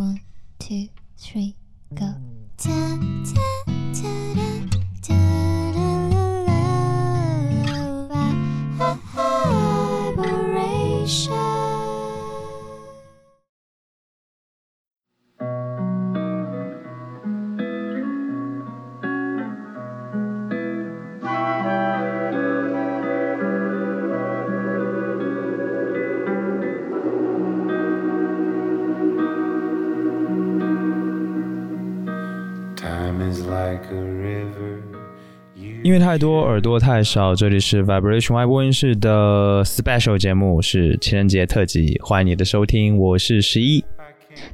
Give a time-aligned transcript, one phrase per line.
[0.00, 0.18] One,
[0.58, 1.56] two, three,
[1.92, 2.14] go.
[2.56, 3.42] Ta ta
[3.92, 4.29] ta
[36.20, 37.34] 多，耳朵太少。
[37.34, 43.82] 这里是 Vibration 外播音室的 Special 节目，是情人节特辑，欢迎你的收听，我是十一。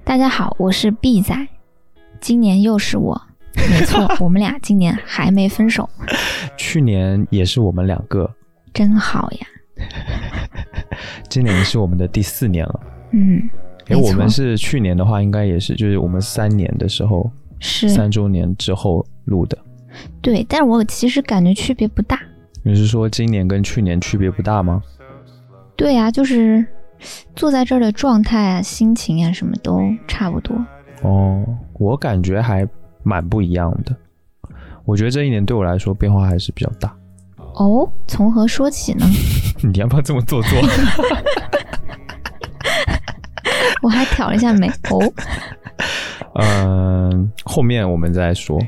[0.04, 1.34] 大家好，我是 B 仔，
[2.20, 3.20] 今年又是我，
[3.56, 5.90] 没错， 我们俩今年还没分手，
[6.56, 8.32] 去年也是我们两个，
[8.72, 9.46] 真好呀。
[11.28, 12.80] 今年是我们的第四年了。
[13.10, 13.42] 嗯，
[13.86, 17.28] 诶，没错我们是去年的话，应该也是，就是我们三年的时候，
[17.58, 19.58] 是三周年之后录的。
[20.26, 22.18] 对，但是我其实感觉区别不大。
[22.64, 24.82] 你是说今年跟去年区别不大吗？
[25.76, 26.66] 对呀、就是
[27.36, 30.56] 坐在这儿的状态啊、心情啊，什么都差不多。
[31.02, 32.68] 哦，我感觉还
[33.04, 33.94] 蛮不一样的。
[34.84, 36.92] 我觉得这一年对我来说变化还是比较大。
[37.54, 39.06] 哦，从何说起呢？
[39.62, 40.58] 你要不要这么做作？
[43.80, 44.68] 我还挑了一下眉。
[44.90, 44.98] 哦，
[46.34, 48.60] 嗯，后面我们再说，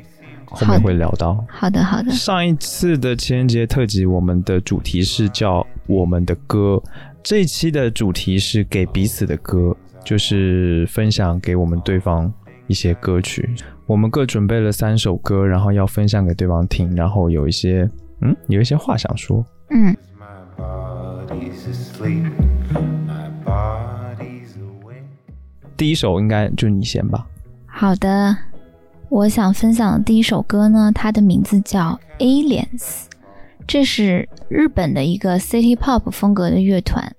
[0.50, 1.44] 后面会聊到。
[1.48, 2.10] 好的，好的。
[2.10, 6.82] 上一次的情人节特辑，我们的主题是叫“我们的歌”，
[7.22, 12.32] 这一期的主题是给彼此的歌，就是分享给我们对方
[12.66, 13.48] 一些歌曲。
[13.86, 17.88] 我们各准备了三首歌，然后要分享给对方听，然后有一些
[18.20, 19.44] 嗯，有一些话想说。
[19.70, 19.96] 嗯.
[25.76, 27.26] 第一首应该就你先吧。
[27.66, 28.36] 好的。
[29.08, 32.78] 我想分享的第一首歌呢，它的名字叫《Aliens》，
[33.66, 37.14] 这是日本的一个 City Pop 风格的乐团。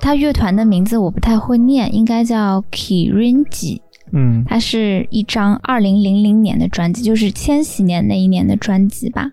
[0.00, 3.80] 它乐团的名字我不太会念，应该叫 Kirinji。
[4.10, 9.30] 嗯它是一张二零零零年的专辑，就是千禧年那一年的专辑吧。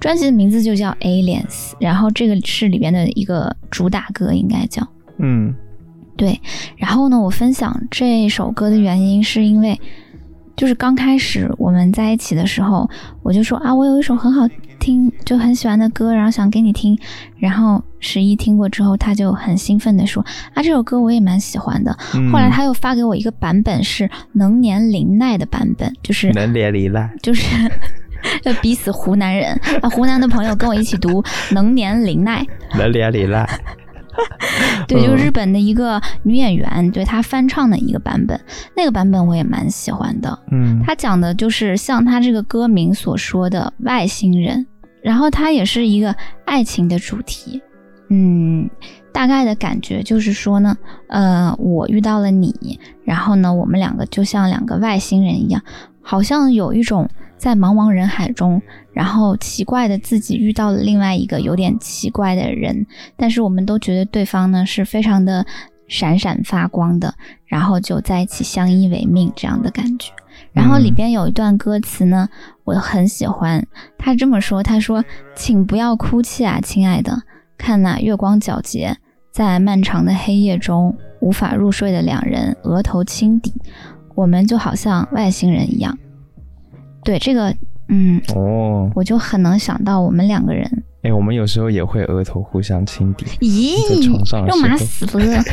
[0.00, 4.86] 专辑的名字就叫 Aliens，然后这个是里边的一个主打歌，应该叫。
[5.18, 5.54] 嗯
[6.16, 6.40] 对，
[6.76, 9.78] 然后呢，我分享这首歌的原因是因为，
[10.56, 12.88] 就是刚开始我们在一起的时候，
[13.22, 14.48] 我就说啊，我有一首很好
[14.78, 16.96] 听，就很喜欢的歌，然后想给你听。
[17.38, 21.96] 然后十一听过之后，他就很兴奋的说啊，这首歌我也蛮喜欢的。
[22.14, 27.10] 嗯后来他又发给我一个版本是能年林奈的版本，就是能年林奈。
[27.22, 27.44] 就是
[28.44, 29.88] 要逼死湖南人啊！
[29.90, 32.46] 湖南的朋友跟我一起读能年林奈。
[32.74, 33.46] 能连离来。
[34.88, 38.38] 对，就嗯日本的一个女演员，对她翻唱的一个版本，
[38.76, 40.38] 那个版本我也蛮喜欢的。
[40.50, 44.66] 嗯她讲的就是像她这个歌名所说的外星人，
[45.02, 46.14] 然后它也是一个
[46.44, 47.60] 爱情的主题。
[48.10, 48.68] 嗯，
[49.12, 50.76] 大概的感觉就是说呢，
[51.08, 55.62] 呃，我遇到了你，然后呢，我们两个就像两个外星人一样，
[56.02, 58.60] 好像有一种在茫茫人海中，
[58.92, 62.86] 然后奇怪的自己遇到了另外一个有点奇怪的人，
[63.16, 65.44] 但是我们都觉得对方呢是非常的
[65.88, 67.14] 闪闪发光的，
[67.46, 70.10] 然后就在一起相依为命这样的感觉。
[70.52, 72.28] 然后里边有一段歌词呢，
[72.64, 73.64] 我很喜欢，
[73.98, 75.04] 他这么说：“他说，
[75.36, 77.22] 请不要哭泣啊，亲爱的，
[77.58, 78.96] 看那月光皎洁，
[79.32, 83.52] 在漫长的黑夜中无法入睡的两人额头轻抵，
[84.14, 85.96] 我们就好像外星人一样。”
[87.04, 87.54] 对这个，
[87.88, 93.26] 嗯，哦，我就很能想到我们两个人，哎、我们有时候也会额头互相轻敌。
[93.40, 95.18] 咦床上，的肉麻死了，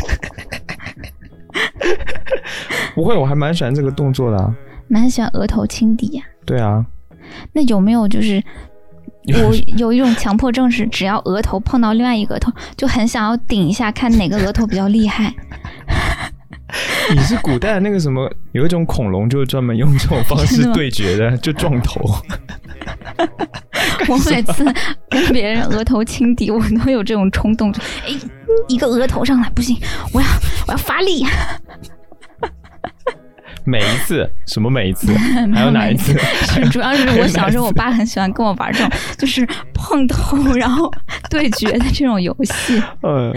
[2.96, 4.56] 不会，我还蛮喜欢这个动作的、啊。
[4.88, 6.86] 蛮喜欢额头轻抵呀、对啊，
[7.54, 8.42] 那有没有就是
[9.44, 15.32] 我有一种强迫症，是只要额头碰到另外一个额头，就很想要顶一下，看哪个额头比较厉害。
[17.14, 22.02] 你是古代的那个什么，有一种恐龙就是专门用这种方式对决的， 就撞头。
[24.08, 24.66] 我每次
[25.10, 28.16] 跟别人额头轻敌，我都有这种冲动，就哎，
[28.68, 29.78] 一个额头上来不行，
[30.14, 30.28] 我要
[30.68, 31.26] 我要发力。
[33.64, 35.14] 每一次 什么每一次，
[35.54, 36.18] 还有哪一次？
[36.54, 40.92] 是主要是我 小时候，我爸很喜欢跟我玩这种，就是碰头然后
[41.30, 42.82] 对决的这种游戏。
[43.02, 43.34] 呃，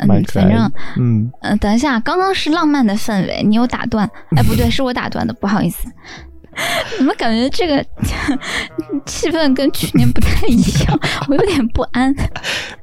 [0.00, 4.08] 嗯反正嗯，呃，等一下，刚刚是浪漫的氛围，你有打断？
[4.36, 5.88] 哎，不对，是我打断的，不好意思。
[6.96, 7.84] 怎么感觉这个
[9.04, 10.56] 气氛跟去年不太一
[10.88, 10.98] 样？
[11.28, 12.14] 我有点不安。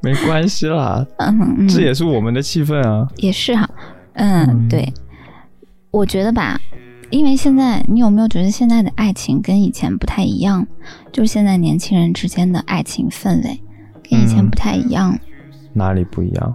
[0.00, 3.08] 没关系啦，嗯嗯，这也是我们的气氛啊。
[3.16, 3.68] 也是哈。
[4.12, 4.92] 嗯，嗯对。
[5.94, 6.58] 我觉得吧，
[7.10, 10.66] 因为现在你有没有觉得现在的爱情跟以前不太一样？
[11.12, 13.60] 就是现在年轻人之间的爱情氛围
[14.10, 15.16] 跟以前嗯不太一样。
[15.72, 16.54] 哪里不一样？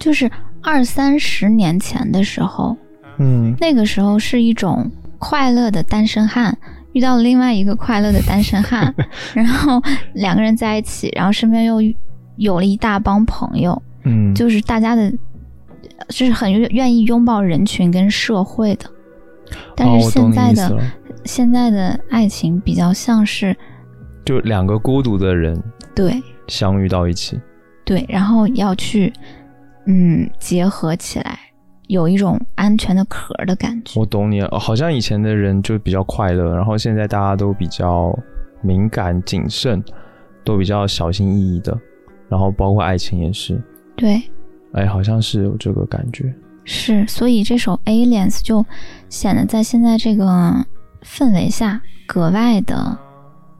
[0.00, 0.28] 就是
[0.60, 2.76] 二三十年前的时候，
[3.18, 6.58] 嗯那个时候是一种快乐的单身汉
[6.92, 8.92] 遇到了另外一个快乐的单身汉，
[9.34, 9.80] 然后
[10.14, 11.76] 两个人在一起，然后身边又
[12.36, 15.12] 有了一大帮朋友，嗯，就是大家的，
[16.08, 18.86] 就是很愿愿意拥抱人群跟社会的。
[19.74, 20.82] 但哦，是现在的、
[21.24, 23.56] 现在的爱情比较像是
[24.24, 25.60] 就两个孤独的人
[25.94, 27.40] 对相遇到一起。
[27.84, 29.12] 对，然后要去
[29.86, 31.36] 嗯结合起来，
[31.88, 33.98] 有一种安全的壳的感觉。
[33.98, 38.16] 我懂你了，哦好像以前的人就比较快乐，然后现在大家都比较
[38.62, 39.82] 敏感、谨慎，
[40.44, 41.76] 都比较小心翼翼的，
[42.28, 43.60] 然后包括爱情也是，
[43.96, 44.22] 对，
[44.72, 46.32] 哎，好像是有这个感觉。
[46.64, 48.64] 是，所以这首《Aliens》就
[49.08, 50.64] 显得在现在这个
[51.02, 52.96] 氛围下格外的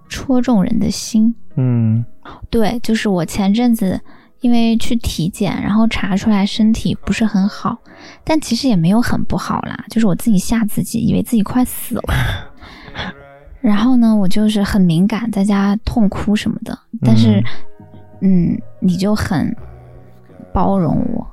[0.09, 1.35] 戳中人的心。
[1.57, 2.05] 嗯
[2.49, 4.01] 对，就是我前阵子
[4.41, 7.77] 因为去体检，然后查出来身体不是很好，
[8.23, 12.03] 但其实也没有很不好啦，就是我自己吓自己，以为自己快死了。
[13.61, 17.43] 然后呢，我就是很敏感，在家痛哭什么的，但是，
[18.21, 19.55] 嗯，你就很
[20.53, 21.27] 包容我。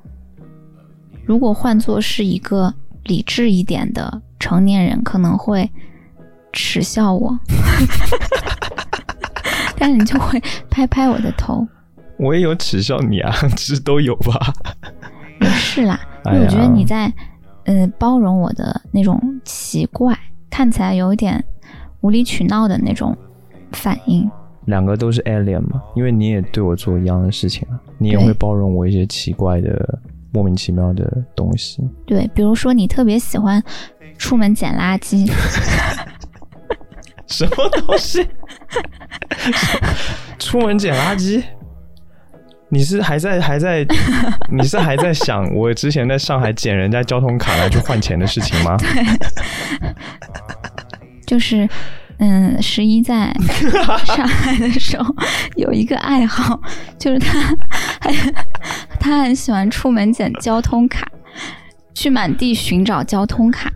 [1.25, 2.73] 如果换作是一个
[3.03, 5.69] 理智一点的成年人，可能会
[6.53, 7.37] 耻笑我，
[9.77, 11.67] 但是你就会拍拍我的头。
[12.17, 14.53] 我也有耻笑你啊，其实都有吧。
[15.41, 17.13] 也是啦，因为我觉得你在，
[17.65, 20.17] 呃，包容我的那种奇怪，
[20.49, 21.43] 看起来有一点
[22.01, 23.15] 无理取闹的那种
[23.71, 24.29] 反应。
[24.67, 29.99] 两个都是 alien 嘛，因为你也对我做一样的事情啊，你也会包容我一些奇怪的、
[30.31, 31.81] 莫名其妙的东西。
[32.05, 33.63] 对，比如说你特别喜欢
[34.17, 35.25] 出门捡垃圾，
[37.27, 38.27] 什么东西？
[40.37, 41.41] 出门捡垃圾？
[42.69, 43.87] 你是还在还在？
[44.51, 48.75] 你是还在想我之前在上海捡人家交通卡来去换钱的事情吗？
[51.25, 51.67] 就是，
[52.19, 53.31] 嗯，十一在
[54.05, 55.15] 上海的时候
[55.55, 56.59] 有一个爱好，
[56.97, 57.39] 就是他
[58.01, 58.35] 很
[58.99, 61.07] 他很喜欢出门捡交通卡，
[61.93, 63.71] 去满地寻找交通卡，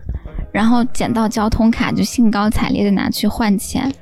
[0.52, 3.92] 然后捡到交通卡就兴高采烈的拿去换钱，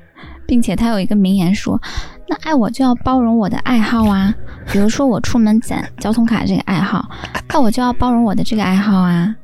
[0.46, 1.78] 并且他有一个名言说
[2.26, 4.34] ：“那爱我就要包容我的爱好啊，
[4.72, 7.10] 比如说我出门捡交通卡这个爱好，
[7.52, 9.36] 那我就要包容我的这个爱好啊。”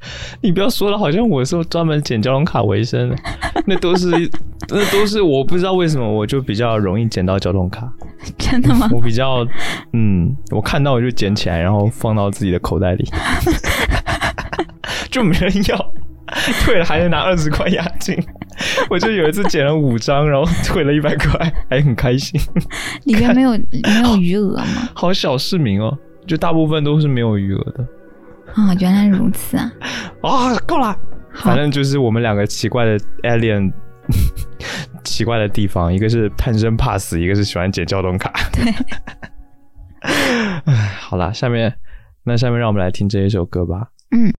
[0.42, 3.16] 你不要说了，好像我是专门捡交通卡为生的，
[3.66, 4.08] 那都是
[4.68, 7.90] 那都是我不知道为什么我就比较容易捡到交通卡，
[8.38, 8.88] 真的吗？
[8.92, 9.46] 我比较
[9.92, 13.04] 嗯，我看到我就捡起来，然后放到自己的口袋里，
[15.10, 15.92] 就没人要，
[16.62, 18.16] 退了还能拿二十块押金。
[18.90, 22.40] 我就有一次捡了五张，然后退了一百块，还很开心。
[23.04, 24.88] 里边没有没有余额吗？
[24.94, 25.96] 好小市民哦，
[26.26, 27.86] 就大部分都是没有余额的
[28.54, 29.72] 啊，原来如此啊！
[30.22, 30.56] 啊。
[30.66, 30.96] 够了，
[31.34, 33.72] 反，正就是我们两个奇怪的 alien，
[35.04, 38.32] 奇怪的地方，一个是贪生怕死，一个是喜欢捡交通卡。
[38.52, 38.72] 对，
[40.00, 41.74] 唉， 好了，下面
[42.24, 43.88] 那下面让我们来听这一首歌吧。
[44.10, 44.32] 嗯。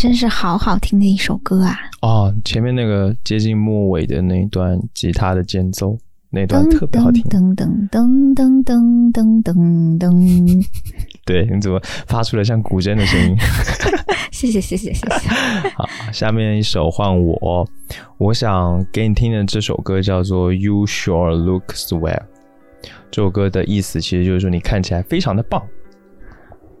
[0.00, 1.76] 真是好好听的一首歌啊！
[2.00, 5.94] 哦，前面那个接近末尾的那一段吉他的间奏，
[6.30, 7.22] 那段特别好听。
[7.24, 10.66] 噔噔噔噔噔噔噔噔，
[11.26, 13.36] 对，你怎么发出了像古筝的声音？
[14.32, 15.28] 谢谢谢谢谢谢。
[15.76, 17.68] 好，下面一首换我，
[18.16, 22.00] 我想给你听的这首歌叫做《You Sure Look Swell》。
[23.10, 25.62] 这首歌的意思其实就是说你看起来非常的棒，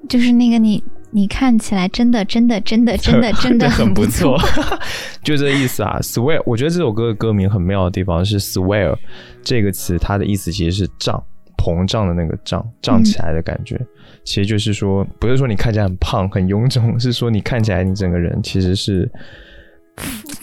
[0.08, 4.38] 就是那个你，你看起来真的真的真的真的 真的 很不错，
[5.24, 5.98] 就这个意思啊。
[6.00, 8.96] Swear，我觉得这首歌的歌名很妙的地方是 “swear”
[9.42, 11.22] 这个词，它的意思其实是胀、
[11.56, 13.80] 膨胀的那个胀，胀起来的感觉。
[14.22, 19.10] 其实就是说，不是说你看起来很胖、很臃肿，是说你看起来你整个人其实是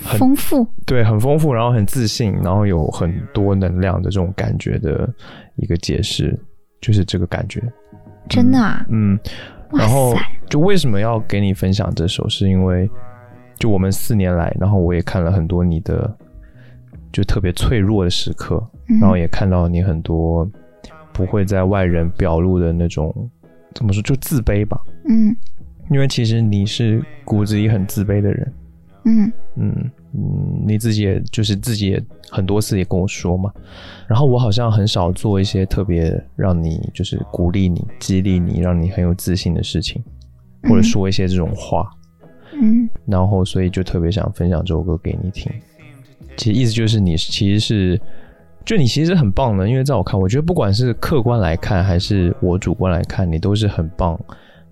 [0.04, 0.68] 很丰富。
[0.86, 5.08] 对，很丰富，然后很自信，然后有很多能量的这种感觉的
[5.56, 6.38] 一个解释，
[6.82, 7.62] 就是这个感觉。
[8.30, 8.86] 真的啊！
[8.90, 9.32] 嗯，哇
[9.72, 10.14] 然后
[10.50, 12.90] 就为什么要给你分享这首，是因为
[13.60, 16.16] 就我们四年来，然后我也看了很多你的
[17.12, 18.56] 就特别脆弱的时刻，
[18.88, 19.00] 嗯。
[19.00, 20.50] 然后也看到你很多
[21.12, 23.14] 不会在外人表露的那种
[23.74, 24.80] 怎么说，就自卑吧。
[25.10, 25.36] 嗯。
[25.90, 28.54] 因为其实你是骨子里很自卑的人，
[29.06, 29.32] 嗯。
[29.56, 33.54] 嗯嗯，你自己也就是自己也很多次也跟我说嘛，
[34.08, 40.04] 然后我好像很少做一些特别让你就是鼓励你、激励你、让你很有自信的事情，
[40.64, 41.88] 或者说一些这种话，
[42.54, 42.90] 嗯。
[43.06, 45.52] 然后所以就特别想分享这首歌给你听。
[46.36, 48.02] 其实意思就是你其实是，
[48.66, 54.20] 就你其实很棒的，因为在我看，我觉得不管是客观来看还是我主观来看，你都是很棒、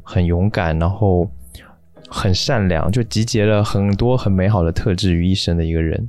[0.02, 1.30] 很勇敢，然后
[2.16, 6.08] 很善良，就集结了很多很美好的特质于一身的一个人。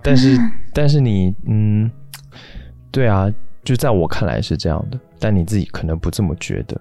[0.00, 0.38] 但是，
[0.72, 1.90] 但是你，嗯，
[2.92, 3.28] 对啊，
[3.64, 6.80] 就在我看来是这样的，但你自己可能不这么觉得。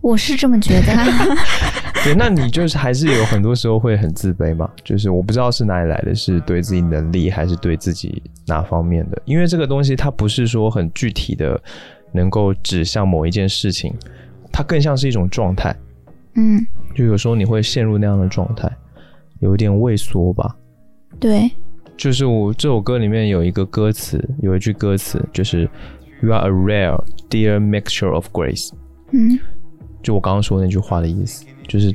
[0.00, 1.04] 我是这么觉得啊。
[2.04, 4.70] 对，那你就是还是有很多时候会很自卑嘛？
[4.84, 9.20] 就是我不知道是哪里来的，是对自己能力还是对自己哪方面的？
[9.24, 11.60] 因为这个东西它不是说很具体的
[12.12, 13.92] 能够指向某一件事情，
[14.52, 15.74] 它更像是一种状态。
[16.36, 18.70] 嗯，就有时候你会陷入那样的状态，
[19.40, 20.54] 有一点畏缩吧。
[21.18, 21.50] 对，
[21.96, 25.68] 就是我这首歌里面有一个歌词，有一句歌词就是
[26.22, 28.70] “You are a rare, dear mixture of grace”。
[29.12, 29.38] 嗯
[30.02, 31.94] 就我刚刚说那句话的意思，就是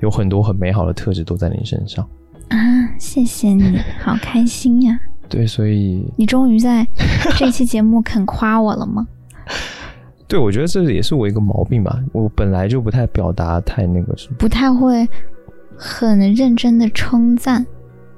[0.00, 2.08] 有很多很美好的特质都在你身上。
[2.48, 2.58] 啊，
[2.98, 4.98] 谢谢你， 好开心呀！
[5.28, 6.86] 对，所以你终于在
[7.38, 9.06] 这期节目肯夸我了吗？
[10.32, 12.02] 对我觉得这也是我一个毛病吧。
[12.10, 15.06] 我本来就不太表达太那个什么，不太会
[15.76, 17.66] 很认真的称赞，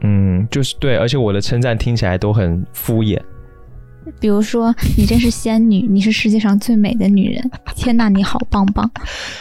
[0.03, 3.21] 嗯，就是对，而且我的称赞听起来都很敷衍。
[4.21, 8.89] 比如说你真是仙女，你是世界上最美的女人，天呐，你好棒棒！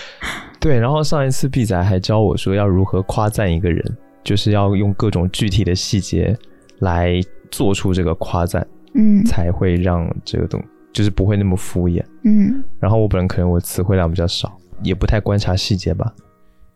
[0.60, 3.86] 对，然后上一次 B 仔还教我说要如何夸赞一个人，
[4.24, 6.36] 就是要用各种具体的细节
[6.80, 10.60] 来做出这个夸赞，嗯才会让这个东
[10.94, 12.04] 就是不会那么敷衍。
[12.24, 16.14] 嗯，然后我本人可能我词汇量比较少，也不太观察细节吧。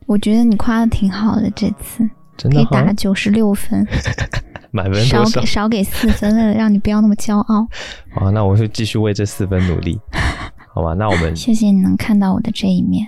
[0.05, 3.85] 我觉得你夸的挺好的，这次真的可以打，九十六分，
[4.71, 5.45] 满分少给？
[5.45, 7.67] 少给四分，为 了让你不要那么骄傲。
[8.11, 9.99] 好，那我会继续为这四分努力，
[10.73, 10.93] 好吧？
[10.93, 13.07] 那我们谢谢你能看到我的这一面。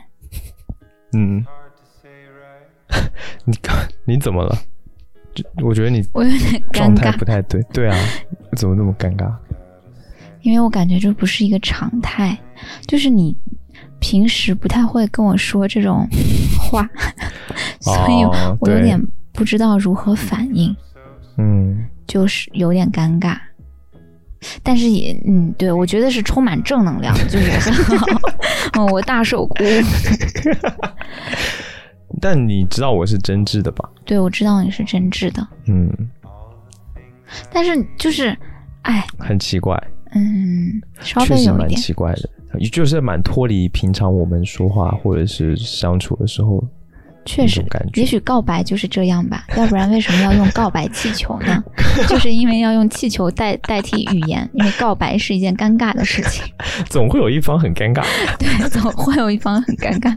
[1.14, 1.44] 嗯，
[3.46, 3.58] 你
[4.06, 4.58] 你怎么了？
[5.34, 7.62] 就我觉得你我有点状态尴尬，不太对。
[7.72, 7.96] 对啊，
[8.58, 9.32] 怎么那么尴尬？
[10.42, 12.38] 因为我感觉这不是一个常态，
[12.88, 13.36] 就是你
[14.00, 16.08] 平时不太会跟我说这种
[16.60, 16.88] 话，
[17.82, 18.24] 所以
[18.60, 19.02] 我有点
[19.34, 20.76] 不知道如何反应，
[21.38, 23.38] 嗯，就是有点尴尬。
[24.64, 28.06] 但是也，嗯，对我觉得是充满正能量，就是很好。
[28.80, 29.68] 嗯，我大受鼓舞。
[32.22, 33.88] 但你知道我是真挚的吧？
[34.06, 35.92] 对，我知道你是真挚的，嗯，
[37.52, 38.36] 但是就是，
[38.84, 39.78] 哎，很奇怪，
[40.14, 42.30] 嗯，稍微有点，奇怪的，
[42.72, 46.64] 就是蛮脱离平常我们说话或者是相处的时候
[47.26, 51.64] 确实感觉也许告白就是这样吧， 要不然为什么要用告白气球呢？
[52.10, 56.44] 就是因为要用气球代代替语言，因为告白是一件尴尬的事情，
[56.90, 58.04] 总会有一方很尴尬。
[58.40, 60.16] 对，总会有一方很尴尬。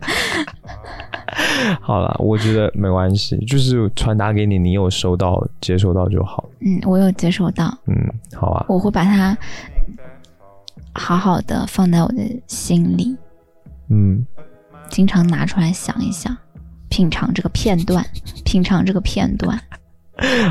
[1.81, 6.49] 好了，我觉得没关系，就是传达给你，你有收到、接收到就好。
[6.61, 7.95] 嗯，我有接收到，嗯，
[8.35, 9.37] 好啊，我会把它
[10.95, 13.17] 好好的放在我的心里，
[13.91, 14.27] 嗯，
[14.89, 16.37] 经常拿出来想一想，
[16.89, 18.05] 品尝这个片段，
[18.45, 19.59] 品尝这个片段。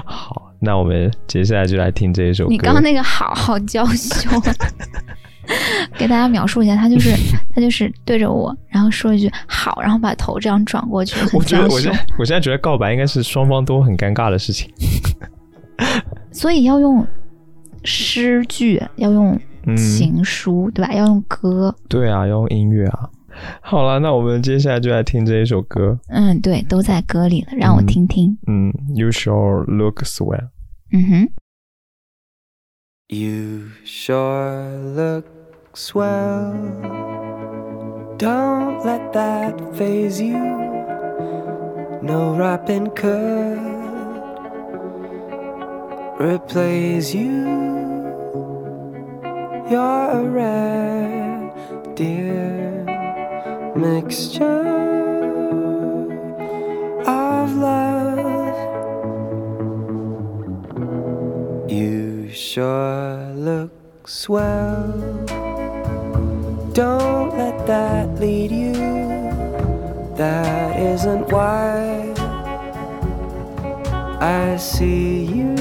[0.06, 2.50] 好，那我们接下来就来听这一首歌。
[2.52, 4.30] 你刚刚那个好好娇羞，
[5.98, 7.12] 给大家描述一下，他就是
[7.54, 14.70] 他就是对着我，然后说一句好，然后把头这样转过去，我觉得我现在我现在觉得告白应该是双方都很尴尬的事情。
[16.32, 17.06] 所以要用
[17.84, 19.42] 诗句，要用嗯
[19.76, 20.93] 情书，对吧？
[20.93, 23.10] 要用歌，对啊，要用音乐啊。
[23.62, 25.97] 好了，那我们接下来就来听这一首歌。
[26.10, 28.38] 嗯，对，都在歌里了，让我嗯听听。
[28.47, 30.50] 嗯，You sure look swell。
[30.91, 31.30] 嗯哼
[33.08, 35.26] ，You sure look
[35.74, 36.54] swell.
[38.17, 40.38] Don't let that phase you.
[42.04, 43.58] No rapping could
[46.19, 47.81] replace you.
[49.69, 51.52] You're a rare,
[51.95, 52.84] dear
[53.76, 54.67] mixture
[57.08, 58.56] of love.
[61.69, 63.71] You sure look
[64.08, 64.91] swell.
[66.74, 68.74] Don't let that lead you.
[70.15, 72.13] That isn't why
[74.19, 75.56] I see you.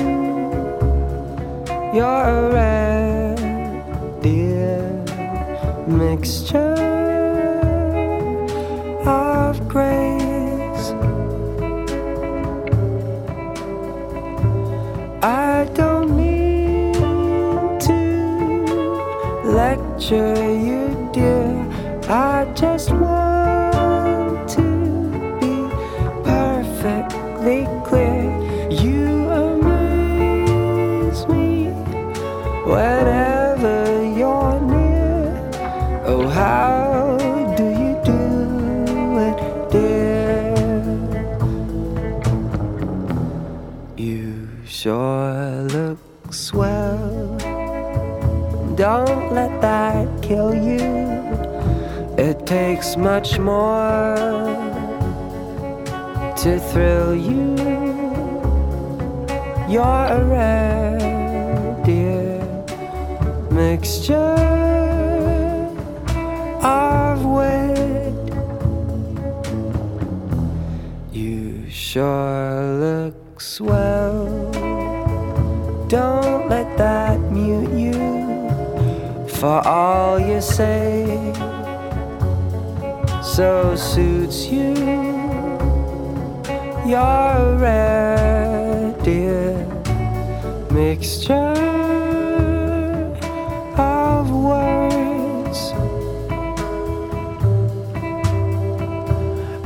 [1.94, 3.19] You're a rare, dear
[6.00, 6.76] mixture
[9.06, 10.86] of grace.
[15.22, 16.94] I don't mean
[17.86, 18.00] to
[19.44, 21.52] lecture you, dear.
[22.08, 23.29] I just want
[50.30, 50.78] kill you.
[52.16, 54.14] It takes much more
[56.42, 57.56] to thrill you.
[59.72, 62.38] You're a rare, dear
[63.50, 64.38] mixture
[66.62, 68.14] of wit.
[71.12, 74.26] You sure look swell.
[75.88, 76.19] Don't
[79.40, 81.32] for all you say.
[83.22, 84.74] So suits you.
[86.84, 89.66] You're rare, dear
[90.70, 91.56] mixture
[93.78, 95.72] of words.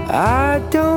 [0.09, 0.94] I don't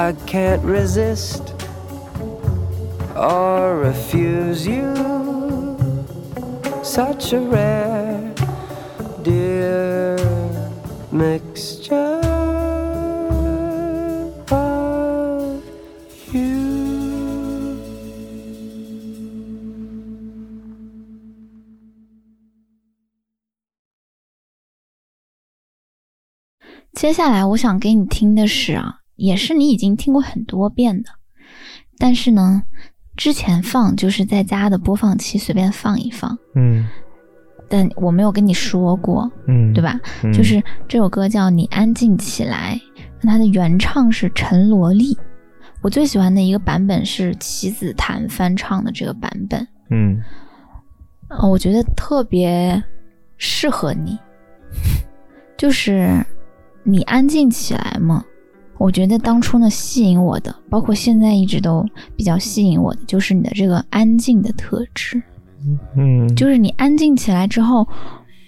[0.00, 1.54] I can't resist
[3.14, 4.94] or refuse you.
[6.82, 8.34] Such a rare,
[9.22, 10.16] dear
[11.12, 12.18] mixture
[14.50, 15.62] of
[16.32, 16.60] you.
[26.94, 31.10] 接下来我想给你听的是啊，也是你已经听过很多遍的，
[31.98, 32.62] 但是呢，
[33.16, 36.88] 之前放就是在家的播放器随便放一放，嗯
[37.68, 39.82] 但我没有跟你说过，嗯，对？
[39.82, 40.00] 吧？
[40.24, 42.80] 嗯就是这首歌叫《你安静起来》，
[43.28, 45.16] 它的原唱是陈萝莉。
[45.82, 50.20] 我最喜欢的一个版本是棋子弹翻唱的这个版本，嗯
[51.28, 52.82] 呃，我觉得特别
[53.36, 54.18] 适合你，
[55.56, 56.24] 就是
[56.82, 58.24] 你安静起来嘛。
[58.80, 61.84] 我觉得当初呢吸引我的，包括现在一直都
[62.16, 65.22] 比较吸引我的，就是你的这个安静的特质。
[65.94, 67.86] 嗯，就是你安静起来之后，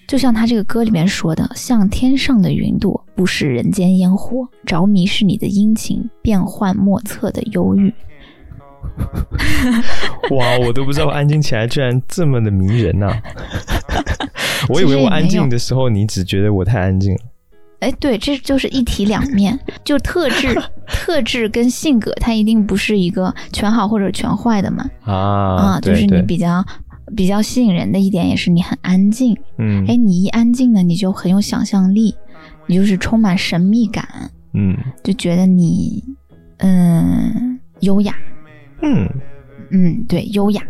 [0.08, 7.92] 就像他这个歌里面说的，像天上的云朵，不食人间烟火，着迷是你的殷勤，变幻莫测的忧郁。
[10.34, 13.12] 哇，我都不知道安静起来居然这么的迷人呐、
[14.70, 17.20] 我以为我安静的时候，你只觉得我太安静了。
[17.82, 20.54] 哎，对，这就是一体两面，就特质、
[20.86, 24.88] 特质跟性格，它一定不是一个全好或者全坏的嘛。
[25.04, 25.14] 啊
[25.76, 26.64] 啊，就是你比较
[27.16, 29.36] 比较吸引人的一点，也是你很安静。
[29.58, 32.14] 嗯哎，你一安静呢，你就很有想象力，
[32.66, 36.02] 你就是充满神秘感，嗯就觉得你
[36.58, 38.14] 嗯优雅，
[38.82, 39.08] 嗯，
[39.72, 40.62] 嗯，对，优雅。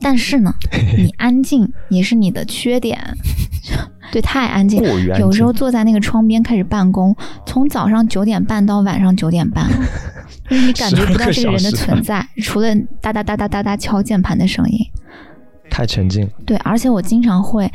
[0.00, 0.52] 但是呢，
[0.96, 2.98] 你安静也是你的缺点，
[4.12, 4.82] 对，太安静。
[5.18, 9.66] 有时候坐在那个窗边开始办公，从早上九点半到晚上九点半，
[10.48, 12.68] 就是你感觉不到这个人的存在，除了
[13.00, 14.78] 哒哒哒哒哒哒敲键盘的声音。
[15.68, 16.30] 太沉静了。
[16.44, 17.70] 对，而且我经常会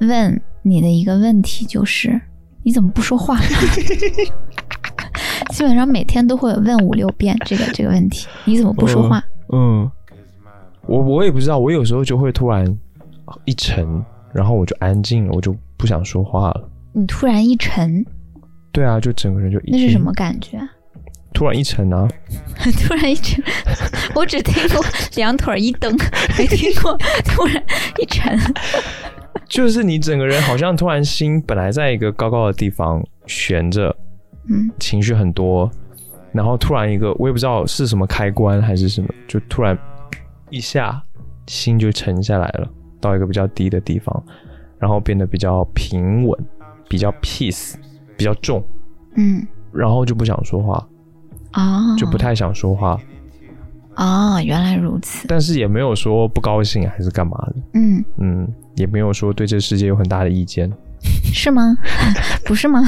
[0.00, 2.20] 问你的一个问题，就是
[2.64, 3.38] 你怎么不说话？
[5.50, 9.22] 基本上每天都会问五六遍这个这个问题，你怎么不说话？
[9.52, 9.88] 嗯，
[10.86, 12.66] 我我也不知道，我有时候就会突然
[13.44, 14.04] 一沉，
[14.36, 16.68] 然后我就安静了，我就不想说话了。
[16.92, 18.04] 你突然一沉，
[18.70, 20.12] 对啊，就整个人就一那是什么？
[20.12, 20.58] 感觉？
[21.32, 22.08] 突然一沉啊！
[22.86, 23.42] 突然一沉，
[24.14, 24.82] 我只听过
[25.16, 25.94] 两腿一蹬，
[26.38, 26.96] 没听过
[27.26, 27.62] 突然
[28.00, 28.38] 一沉。
[29.46, 33.94] 就是你整个人好像突然心本来在一个高高的地方悬着，
[34.48, 35.70] 嗯，情绪很多，
[36.32, 39.76] 然后突然一个我也不知道是什么开关还是什么，就突然
[40.48, 41.02] 一下
[41.46, 42.68] 心就沉下来了，
[43.00, 44.22] 到一个比较低的地方，
[44.78, 46.46] 然后变得比较平稳，
[46.88, 47.74] 比较 peace，
[48.16, 48.64] 比较重，
[49.16, 49.46] 嗯。
[49.72, 50.88] 然后就不想说话，
[51.50, 52.98] 啊，就不太想说话，
[53.94, 55.28] 啊，原来如此。
[55.28, 60.72] 但是也没有说不高兴还是干嘛的，嗯，嗯，也没有说对这世界有很大的意见，
[61.34, 61.76] 是吗？
[62.46, 62.82] 不是吗？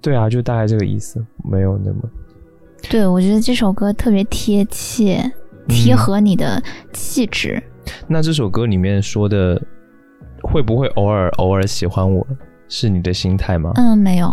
[0.00, 2.00] 对啊，就大概这个意思，没有那么。
[2.90, 5.32] 对，我觉得这首歌特别贴切，
[5.68, 6.60] 贴合你的
[6.92, 7.62] 气质。
[8.06, 9.60] 那这首歌里面说的，
[10.42, 12.26] 会不会偶尔偶尔喜欢我，
[12.68, 13.72] 是你的心态吗？
[13.76, 14.28] 嗯，没有，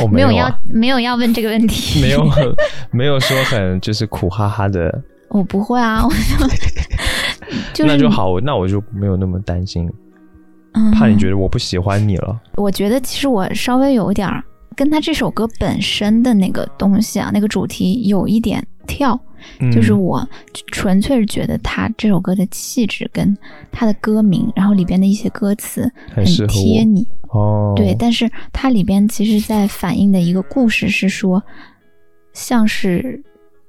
[0.00, 2.24] 哦，没有要没有要问这个问题，没有，
[2.90, 6.46] 没有说很就是苦哈哈的，我不会啊，我就
[7.74, 9.90] 就是那就好，那我就没有那么担心，
[10.72, 10.90] 嗯。
[10.92, 12.40] 怕你觉得我不喜欢你了。
[12.56, 14.28] 我觉得其实我稍微有点
[14.74, 19.18] 跟他这首歌本身的那个东西啊，那个主题有一点跳，
[19.60, 20.26] 嗯就是我
[20.72, 23.36] 纯粹是觉得他这首歌的气质跟
[23.70, 27.06] 他的歌名，然后里边的一些歌词很贴你。
[27.30, 31.42] 哦，对，但是它里边其实在反映的一个故事是说，
[32.34, 33.18] 像是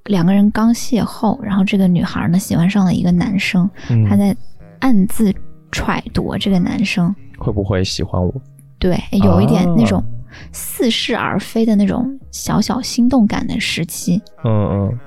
[0.04, 4.36] 两个人刚邂逅，然后这个女孩呢喜欢上了一个男生，嗯她在
[4.80, 5.34] 暗自
[5.71, 8.34] 揣度这个男生，会不会喜欢我？
[8.78, 10.04] 对，有一点那啊种
[10.52, 14.22] 似是而非的那种小小心动感的时期。
[14.43, 15.00] 嗯嗯，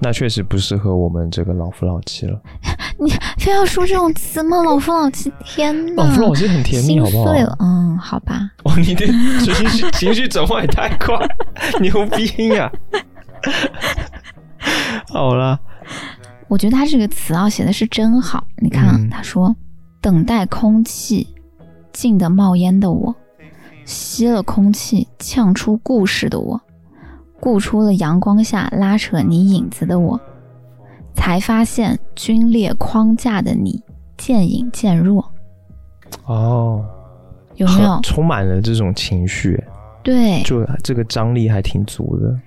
[0.00, 2.40] 那确实不适合我们这个老夫老妻了。
[3.00, 4.60] 你非要说这种词吗？
[4.64, 7.32] 老夫老妻，天呐，老夫老妻很甜蜜，心好不好？
[7.32, 9.06] 碎了，嗯，好吧，哦，你的
[9.40, 11.16] 情绪 情绪转换也太快，
[11.80, 12.70] 牛逼呀、
[15.08, 15.58] 好了，
[16.48, 18.44] 我觉得他这个词啊写的是真好。
[18.56, 19.54] 你看他说
[20.02, 21.28] ：“等待空气，
[21.92, 23.14] 静的冒烟的我，
[23.88, 26.60] 吸了空气，呛出故事的我，
[27.40, 30.20] 顾出了阳光下拉扯你影子的我，
[31.14, 33.82] 才发现军列框架的你
[34.18, 35.32] 渐隐渐弱。
[36.26, 36.84] 哦，
[37.56, 37.98] 有没有？
[38.02, 39.58] 充满了这种情绪，
[40.02, 42.38] 对就这个张力还挺足的。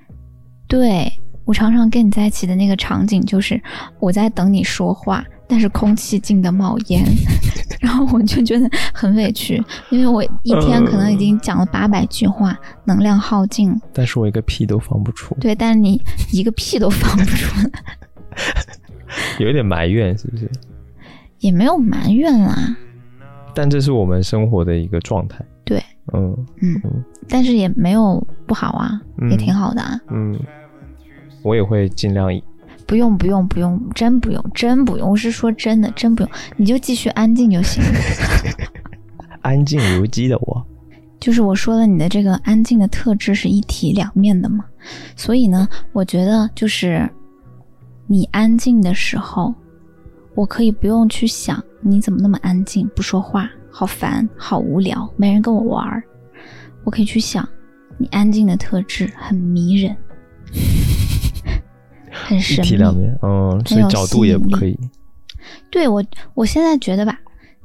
[0.68, 1.12] 对，
[1.44, 3.60] 我常常跟你在一起的那个场景就是
[4.00, 7.04] 我在等你说话，但是空气静的冒烟，
[7.82, 13.78] 然后我就觉得很委屈，因为我一天可能已经讲了八百句话，能量耗尽了。
[13.92, 17.70] 但是我一个屁都放不出，对，但是你一个屁都放不出来，
[19.40, 20.50] 有一点埋怨，是不是？
[21.40, 22.74] 也没有埋怨啦。
[23.54, 25.44] 但这是我们生活的一个状态。
[25.66, 25.84] 对，
[26.14, 26.34] 嗯
[27.28, 30.00] 但是也没有不好啊，嗯也挺好的啊。
[30.12, 30.40] 嗯，
[31.44, 32.34] 我也会尽量
[32.92, 37.90] 不用不用不用，真不用真不用，我是说真的真不用，你就继续安静就行了。
[39.40, 40.68] 安静如鸡的我。
[41.18, 44.66] 就是我说了，你的这个安静的特质是一体两面的嘛，
[45.16, 47.10] 所以呢，我觉得就是
[48.08, 49.56] 你安静的时候，
[50.36, 56.04] 我可以不用去想你怎么那么安静不说话，好烦，好无聊，没人跟我玩儿。
[56.84, 57.48] 我可以去想
[57.98, 59.96] 你安静的特质很迷人，
[62.12, 62.70] 很一神秘。
[62.70, 64.78] 体两面，嗯，所以角度也不可以。
[65.70, 67.20] 对我，我现在觉得吧，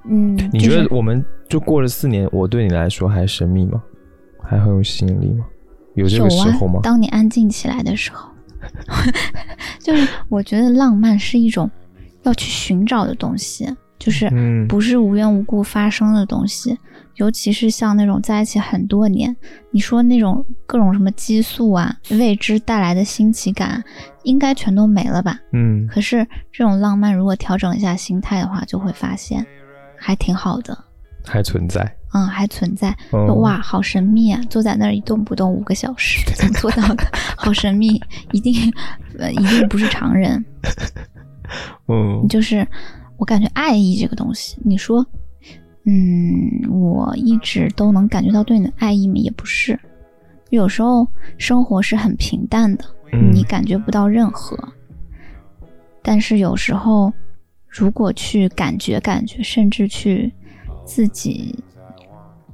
[0.08, 3.82] 嗯，你觉得我们就过了四年，我对你来说还神秘吗？
[4.42, 5.44] 还很有吸引力吗？
[5.94, 6.82] 有这有个时候吗啊？？
[6.82, 8.30] 当你安静起来的时候，
[9.80, 11.70] 就是我觉得浪漫是一种
[12.22, 16.78] 要去寻找的东西，就是嗯，不是无缘无故发生的东西。
[17.16, 19.34] 尤其是像那种在一起很多年，
[19.70, 23.84] 你说那种各种什么激素啊、未知带来的新奇感啊，
[24.24, 25.38] 应该全都没了吧？
[25.52, 29.44] 嗯，可是这种浪漫，如果调整一下心态的话，就会发现
[29.98, 30.76] 还挺好的，
[31.24, 31.90] 还存在。
[32.12, 32.96] 嗯，还存在。
[33.12, 34.40] 嗯哇，好神秘啊！
[34.48, 37.04] 坐在那儿一动不动五个小时，怎么做到的？
[37.36, 38.00] 好神秘，
[38.32, 38.72] 一定
[39.18, 40.42] 呃，一定不是常人。
[41.88, 42.66] 嗯就是
[43.18, 45.06] 我感觉爱意这个东西，你说，
[45.86, 49.14] 嗯，我一直都能感觉到对你的爱意吗？
[49.16, 49.78] 也不是，
[50.50, 51.06] 有时候
[51.38, 54.58] 生活是很平淡的，嗯你感觉不到任何。
[56.02, 57.12] 但是有时候，
[57.68, 60.32] 如果去感觉感觉，甚至去
[60.84, 61.54] 自己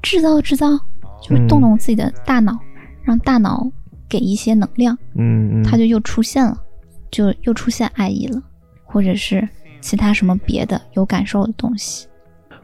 [0.03, 0.69] 制造制造，
[1.23, 2.59] 就是动动自己的大脑，
[3.03, 3.67] 让大脑
[4.09, 6.59] 给一些能量，嗯嗯，它就又出现了，
[7.11, 8.43] 就又出现爱意了，
[8.85, 9.49] 或者是
[9.81, 12.07] 其他什么别的有感受的东西。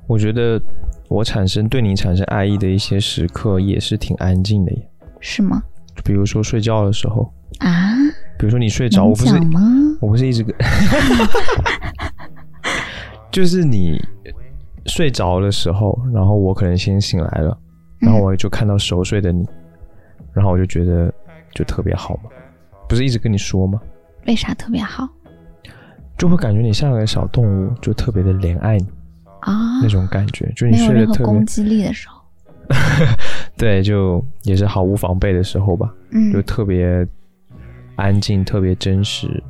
[0.08, 0.60] 我觉得
[1.08, 4.90] 我产生对你产生爱意的一些时刻也是挺安静的耶。
[5.20, 5.62] 是吗？
[6.04, 7.94] 比如说睡觉的时候，啊，
[8.38, 9.36] 比如说你睡着，我不是？
[10.00, 10.54] 我不是一直跟，
[13.30, 14.00] 就是你
[14.86, 17.58] 睡着的时候，然后我可能先醒来了，
[18.00, 19.44] 然后我就看到熟睡的你，
[20.32, 21.12] 然后我就觉得
[21.52, 22.30] 就特别好嘛，
[22.88, 23.80] 不是一直跟你说吗？
[24.26, 25.08] 为啥特别好
[26.16, 28.86] 就会感觉你像个小动物，就特别的怜爱你
[29.40, 29.80] 啊？
[29.82, 32.20] 那种感觉，就你睡得特别攻击力的时候，
[33.56, 37.06] 对，就也是毫无防备的时候吧，嗯就特别
[37.96, 39.42] 安静，特别真实。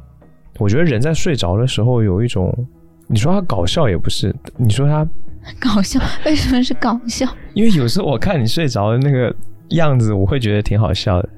[0.59, 2.53] 我觉得人在睡着的时候有一种，
[3.07, 5.07] 你说他搞笑也不是，你说他，
[5.61, 7.27] 搞笑，为什么是搞笑？
[7.55, 9.35] 因为有时候我看你睡着的那个
[9.71, 11.29] 样子，我会觉得挺好笑的。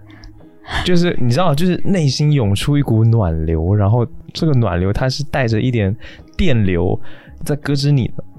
[0.84, 5.94] 就是你知道，就是内心涌出一股暖流，然后这个暖流它是带着一点
[6.36, 6.98] 电流
[7.44, 8.29] 在咯吱你的，啊，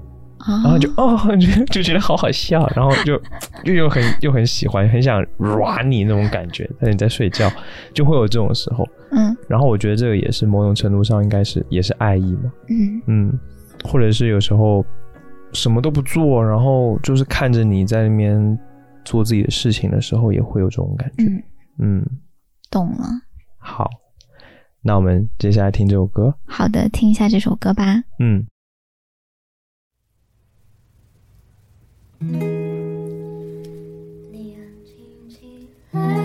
[0.46, 3.20] 然后就哦，就 就觉得好好笑，然后就
[3.64, 6.68] 又又很又很喜欢，很想抓你那种感觉。
[6.80, 7.50] 但你在睡觉，
[7.94, 8.86] 就会有这种时候。
[9.14, 13.38] 嗯然后我觉得这个也是某种程度上应该是也是爱意嘛，嗯嗯，
[13.84, 14.84] 或者是有时候
[15.52, 18.58] 什么都不做，然后就是看着你在那边
[19.04, 21.24] 做自己的事情的时候，也会有这种感觉。
[21.24, 21.42] 嗯，
[21.78, 22.06] 嗯，
[22.70, 23.04] 懂了。
[23.58, 23.88] 好，
[24.82, 26.34] 那我们接下来听这首歌。
[26.46, 28.02] 好的，听一下这首歌吧。
[28.18, 28.46] 嗯，
[34.30, 34.94] 你安静
[35.28, 36.21] 起来，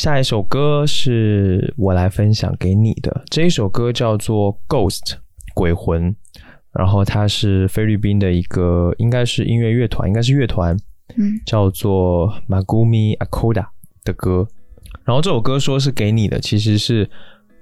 [0.00, 4.98] 下一首歌是我来分享给你的，这一首歌叫做《Ghost》
[5.52, 6.16] 鬼魂，
[6.72, 10.74] 然后它是菲律宾的一个应该是音乐乐团，应该是乐团，
[11.18, 13.66] 嗯叫做 Magumi Akoda
[14.02, 14.48] 的歌。
[15.04, 17.06] 然后这首歌说是给你的，其实是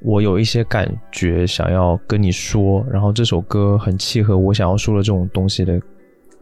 [0.04, 5.82] 我有一些感觉想要跟你说，然后这首歌很契合我想要说的这种东西的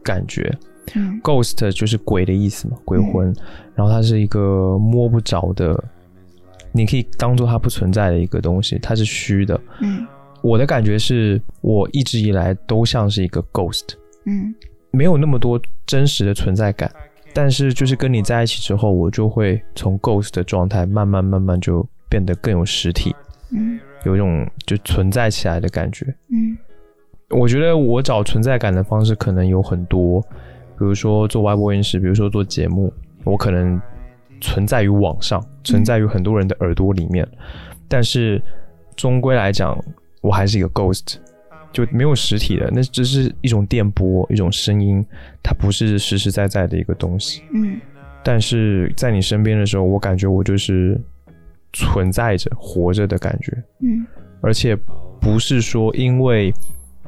[0.03, 0.55] 感觉。
[0.95, 3.33] 嗯 Ghost 就是鬼的意思嘛，鬼魂。
[3.75, 5.83] 然后它是一个摸不着的，
[6.71, 9.59] 你可以当做它不存在的一个东西，它是虚的。
[9.81, 10.05] 嗯
[10.41, 13.83] 我的感觉是我一直以来都像是一个 ghost，
[14.25, 14.53] 嗯
[14.91, 16.89] 没有那么多真实的存在感。
[17.33, 23.13] 但是就是跟你在一起之后，我就会从 ghost 的状态慢慢慢慢就变得更有实体，
[23.51, 26.05] 嗯有一种就存在起来的感觉。
[26.29, 26.57] 嗯
[27.29, 30.23] 我觉得我找存在感的方式可能有很多，
[30.77, 33.81] 比如说做外播音室，比如说做节目，我可能
[34.39, 37.27] 存在于网上，存在于很多人的耳朵里面，
[37.87, 38.41] 但是
[38.95, 39.77] 终归来讲，
[40.21, 41.15] 我还是一个 ghost，
[41.71, 45.03] 就没有实体的，那只是一种电波，一种声音，
[45.43, 47.41] 它不是实实在在的一个东西。
[47.51, 47.79] 嗯
[48.23, 50.99] 但是在你身边的时候，我感觉我就是
[51.71, 53.51] 存在着、活着的感觉。
[53.79, 54.05] 嗯
[54.41, 54.75] 而且
[55.19, 56.53] 不是说因为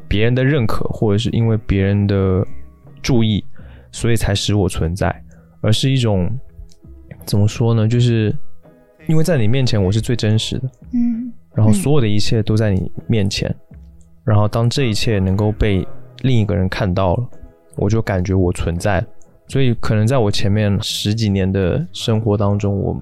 [0.08, 2.46] 别人的认可，或者是因为别人的
[3.02, 3.44] 注意，
[3.92, 5.24] 所以才使我存在，
[5.62, 6.30] 而是一种
[7.26, 7.88] 怎么说呢？
[7.88, 8.36] 就是
[9.08, 13.54] 因为在你面前我是最真实的，嗯然后嗯所有的一切都在你面前，
[14.24, 15.86] 然后当这一切能够被
[16.22, 17.30] 另一个人看到了，
[17.76, 19.08] 我就感觉我存在了。
[19.48, 22.96] 所以可能在我前面十几年的生活当中，我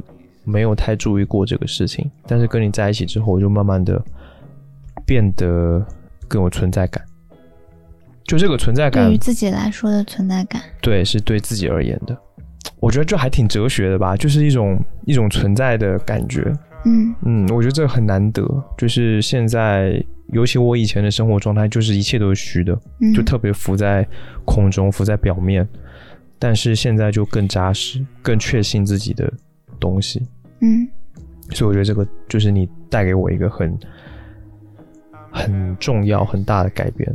[0.46, 4.02] 没有太注意过这个事情，但是跟你在一起之后，我就慢慢的
[5.06, 5.86] 变得
[6.28, 7.04] 更有存在感。
[8.28, 12.16] 就这个存在感对于，自己来说的存在感，对，是对自己而言的。
[12.80, 16.54] 我觉得这还挺哲学的吧，就是一种一种存在的感觉。
[16.86, 18.46] 嗯嗯，我觉得这很难得。
[18.78, 20.04] 就是现在，
[20.34, 24.06] 尤其我以前的生活状态，就是一切都是虚的，嗯，就特别浮在
[24.46, 25.68] 空中，浮在表面。
[26.38, 29.32] 但是现在就更扎实，更确信自己的
[29.80, 30.22] 东西。
[30.60, 30.88] 嗯
[31.52, 33.76] 所以我觉得这个就是你带给我一个很
[35.32, 37.10] 很重要、很大的改变。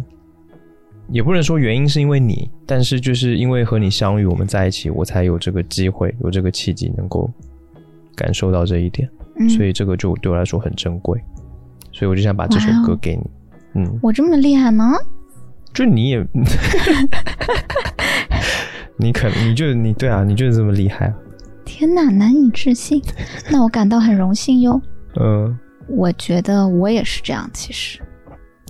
[1.11, 7.31] 也不能说原因是因为你，但是就是因为和你相遇，我们在一起，我才有这个机会，有这个契机，能够
[8.15, 9.09] 感受到这一点。
[9.37, 11.21] 嗯，所以这个就对我来说很珍贵。
[11.93, 13.23] 所以我就想把这首歌给你。
[13.75, 14.93] 嗯，我这么厉害吗？
[15.75, 16.27] 就你也，
[18.97, 21.15] 你可你就你对啊，你就是这么厉害啊。
[21.65, 23.03] 天哪，难以置信。
[23.51, 24.81] 那我感到很荣幸哟。
[25.21, 28.01] 嗯、我觉得我也是这样，其实，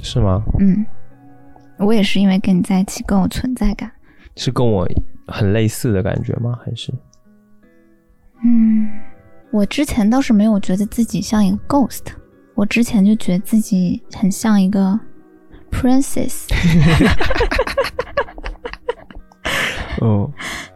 [0.03, 0.43] 是吗？
[0.61, 0.85] 嗯，
[1.85, 3.91] 我也是因为跟你在一起更有存在感。
[4.37, 4.89] 是跟我
[5.27, 6.59] 很类似的感觉吗？
[6.65, 6.93] 还是？
[8.45, 8.89] 嗯，
[9.51, 12.07] 我之前倒是没有觉得自己像一个 ghost，
[12.55, 14.99] 我之前就觉得自己很像一个
[15.71, 16.47] princess。
[20.01, 20.33] 嗯，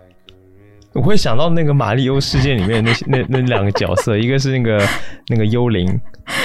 [0.97, 4.83] 我会想到那个《马里欧世界》里面那些那那两个角色，一个是那个
[5.29, 5.87] 那个幽灵，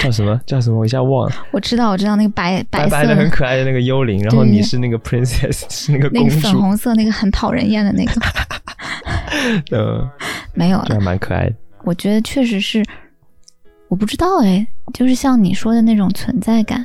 [0.02, 8.12] 叫什么叫什么，我一下忘了，我知道，我知道那个白白白的色很可爱的那个幽灵，然后你是那个 princess， 是那个公那个粉，红色那个很讨人厌的那个，
[9.72, 10.10] 嗯，
[10.54, 10.84] 没有了。
[10.88, 11.54] 这还蛮可爱的。
[11.84, 12.84] 我觉得确实是，
[13.88, 16.84] 我不知道哎，就是像你说的那种存在感，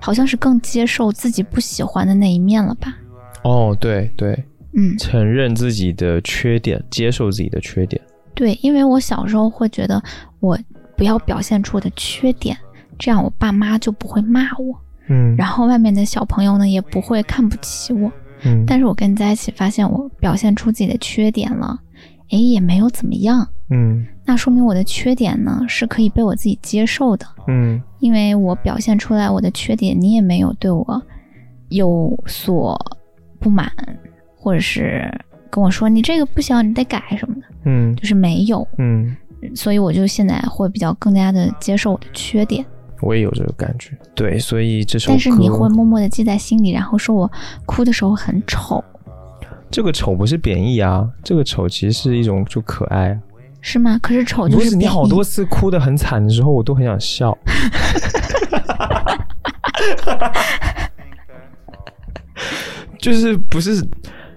[0.00, 2.94] 好像是更接受自己不喜欢的那一面了吧？
[3.42, 4.44] 哦，对对，
[4.76, 8.00] 嗯，承认自己的缺点，接受自己的缺点。
[8.34, 10.00] 对，因为我小时候会觉得
[10.40, 10.58] 我
[10.96, 12.56] 不要表现出我的缺点，
[12.98, 18.12] 这样我爸妈就不会骂我，嗯，然后外面的小朋友呢也不会看不起我。
[18.44, 21.80] 嗯，但是我跟你在一起，发现我表现出自己的缺点了，
[22.28, 23.48] 诶，也没有怎么样。
[23.70, 31.02] 嗯那说明我的缺点呢是可以被我自己接受的，嗯因为我表现出来我的缺点，你也没有对我
[31.70, 32.78] 有所
[33.40, 33.72] 不满，
[34.46, 35.12] 或者是
[35.50, 38.64] 跟我说你这个不行，你得改什么的，嗯就是没有。
[38.78, 39.16] 嗯，
[39.56, 42.64] 所以我就现在会比较更加的接受我的缺点，
[43.02, 43.90] 我也有这个感觉。
[44.14, 47.28] 对，所以这首歌，但是你会默默的记在心里，然后说我
[47.64, 48.84] 哭的时候很丑，
[49.68, 53.18] 这个丑不是贬义啊，这个丑其实是一种就可爱啊。
[53.60, 53.98] 是吗？
[54.00, 57.36] 可是丑就不是你好多次哭的很惨的时候，我都很想笑。
[62.98, 63.86] 就是不是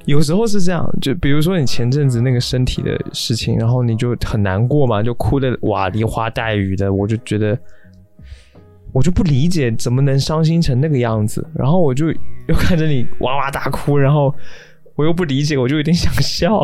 [0.09, 7.55] 有时候是这样，就比如说你前阵子那个身体的事情，然后你就很难过嘛，就哭的哇梨花带雨的，我就觉得
[8.91, 12.07] 我就不理解怎么能伤心成那个样子，然后我就
[12.47, 14.33] 又看着你哇哇大哭，然后
[14.95, 16.63] 我又不理解，我就有点想笑。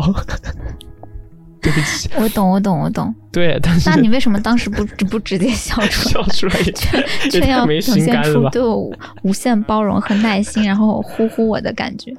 [1.62, 3.14] 对不起，我懂，我懂，我懂。
[3.32, 6.28] 对，但是那你为什么当时不不直接笑出来笑来？
[6.28, 8.48] 出来也却却要太没心表现出？
[8.50, 8.92] 对我
[9.22, 12.12] 无限包容和耐心，然后呼呼我的感觉。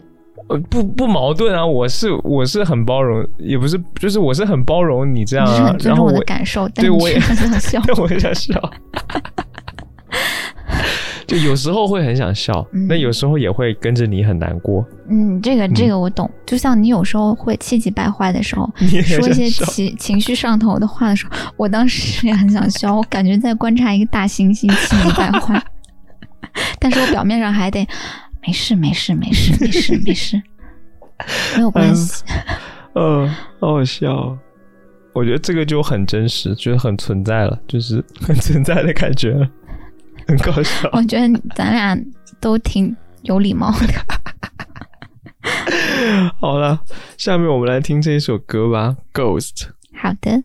[0.50, 7.82] 呃，不不矛盾啊，我是我是很包容，也不是，就是我是很包容你这样啊你是很，尊重我的感受，但你对我也却很想笑。
[8.02, 8.54] 我也想笑，
[11.28, 16.30] 就有时候会很想笑，嗯那有时候也会跟着你很难过，嗯，这个这个我懂。
[16.46, 19.50] 就像你有时候会气急败坏的时候，你说一些。
[19.50, 24.68] 情情绪上头的话的时候，我当时也很想笑，我感觉在观察一个大猩猩气
[25.04, 25.62] 急败坏，
[26.80, 27.86] 但是我表面上还得
[28.48, 30.42] 没事没事没事没事 没事，
[31.58, 32.24] 没有关系。
[32.96, 33.28] 嗯，
[33.60, 34.40] 好好笑哦。
[35.12, 39.46] 我觉得这个就很真实，就是很存在了，就是很存在的感觉了，
[40.26, 40.90] 很搞笑。
[40.94, 42.00] 我觉得咱俩
[42.40, 43.86] 都挺有礼貌的。
[46.40, 46.82] 好了，
[47.18, 49.52] 下面我们来听这一首歌吧，《Ghost》。
[49.94, 50.42] 好的，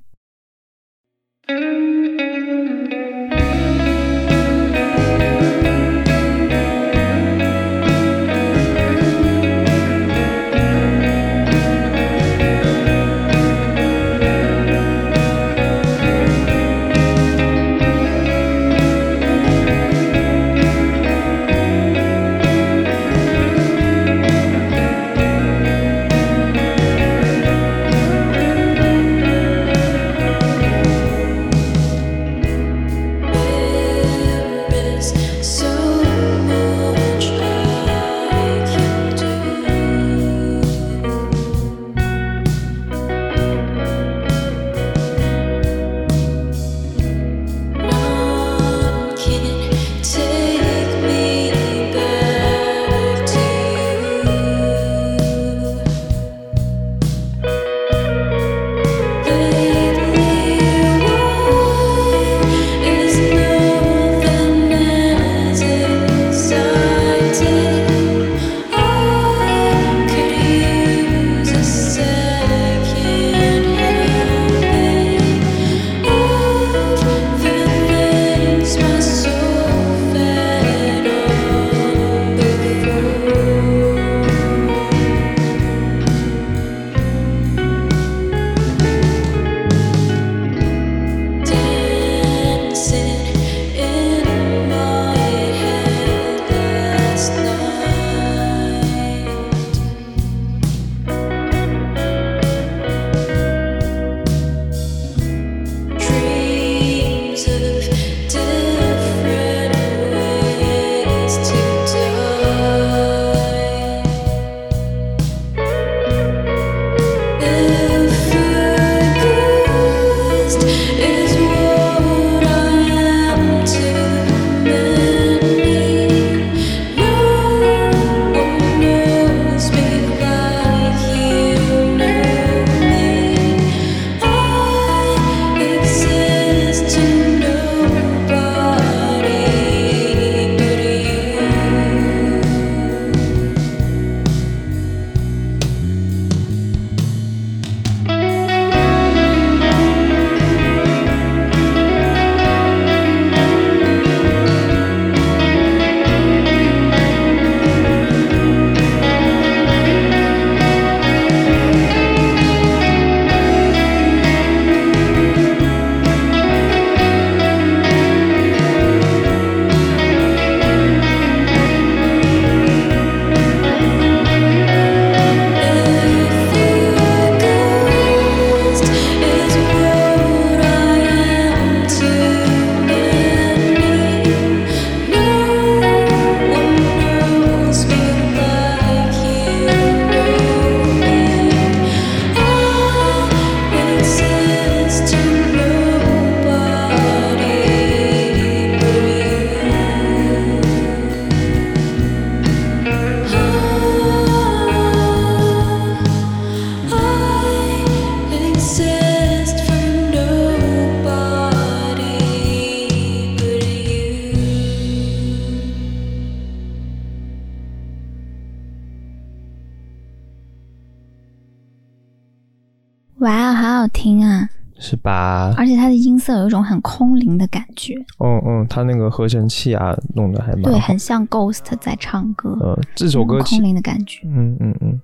[226.42, 234.20] 有一种很空灵的感觉，嗯嗯，他那个合成器啊，弄得还蛮对，很像 Ghost 在唱歌，呃，这首歌空灵的感觉。
[234.26, 235.00] 嗯嗯嗯，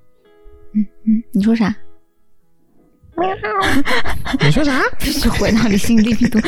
[0.74, 1.74] 嗯嗯，你说啥？
[4.44, 4.80] 你说啥？
[4.98, 6.38] 就 是回到理性力度。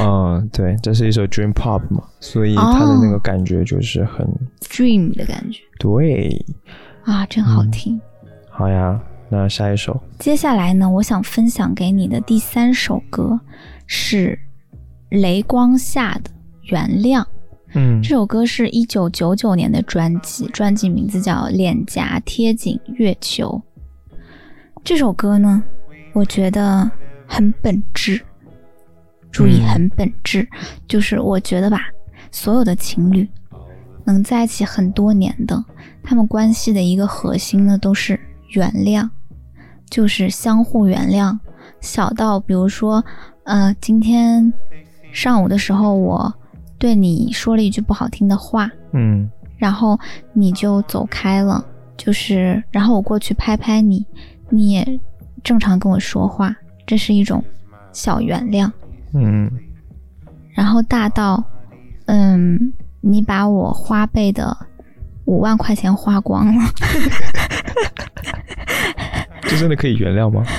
[0.00, 4.24] 嗯， 对，这是一首 Dream Pop 嘛，所以它的那个感觉就是很、
[4.60, 6.44] dream 的感觉对。
[7.04, 8.00] 啊，真好听。
[8.50, 13.38] 好呀，那下一首，接下来呢，我想分享给你的第三首歌
[13.86, 14.38] 是
[15.10, 16.30] 雷光下的
[16.70, 17.22] 《原谅》。
[17.74, 23.60] 嗯这首歌是一九九九年的专辑，专辑名字叫《脸颊贴紧月球》。
[24.84, 25.62] 这首歌呢，
[26.12, 26.88] 我觉得
[27.26, 28.20] 很本质，
[29.32, 30.48] 注意嗯很本质，
[30.86, 31.80] 就是我觉得吧，
[32.30, 33.28] 所有的情侣
[34.04, 35.62] 能在一起很多年的，
[36.04, 38.18] 他们关系的一个核心呢，都是
[38.50, 39.06] 原谅，
[39.90, 41.36] 就是相互原谅。
[41.80, 43.04] 小到比如说，
[43.44, 44.52] 呃，今天
[45.12, 46.32] 上午的时候我
[46.78, 49.98] 对你说了一句不好听的话，嗯然后
[50.32, 51.64] 你就走开了，
[51.96, 54.04] 就是然后我过去拍拍你，
[54.50, 55.00] 你也
[55.42, 56.54] 正常跟我说话，
[56.86, 57.42] 这是一种
[57.92, 58.70] 小原谅。
[59.14, 59.50] 嗯
[60.54, 61.42] 然后大到，
[62.06, 64.56] 嗯，你把我花呗的
[65.26, 66.64] 五万块钱花光了，
[69.48, 70.44] 这真的可以原谅吗？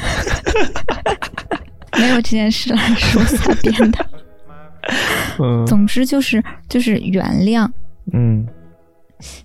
[1.99, 4.05] 没有这件事来说瞎编的。
[5.39, 5.65] 嗯。
[5.65, 7.69] 总之就是就是原谅，
[8.13, 8.45] 嗯。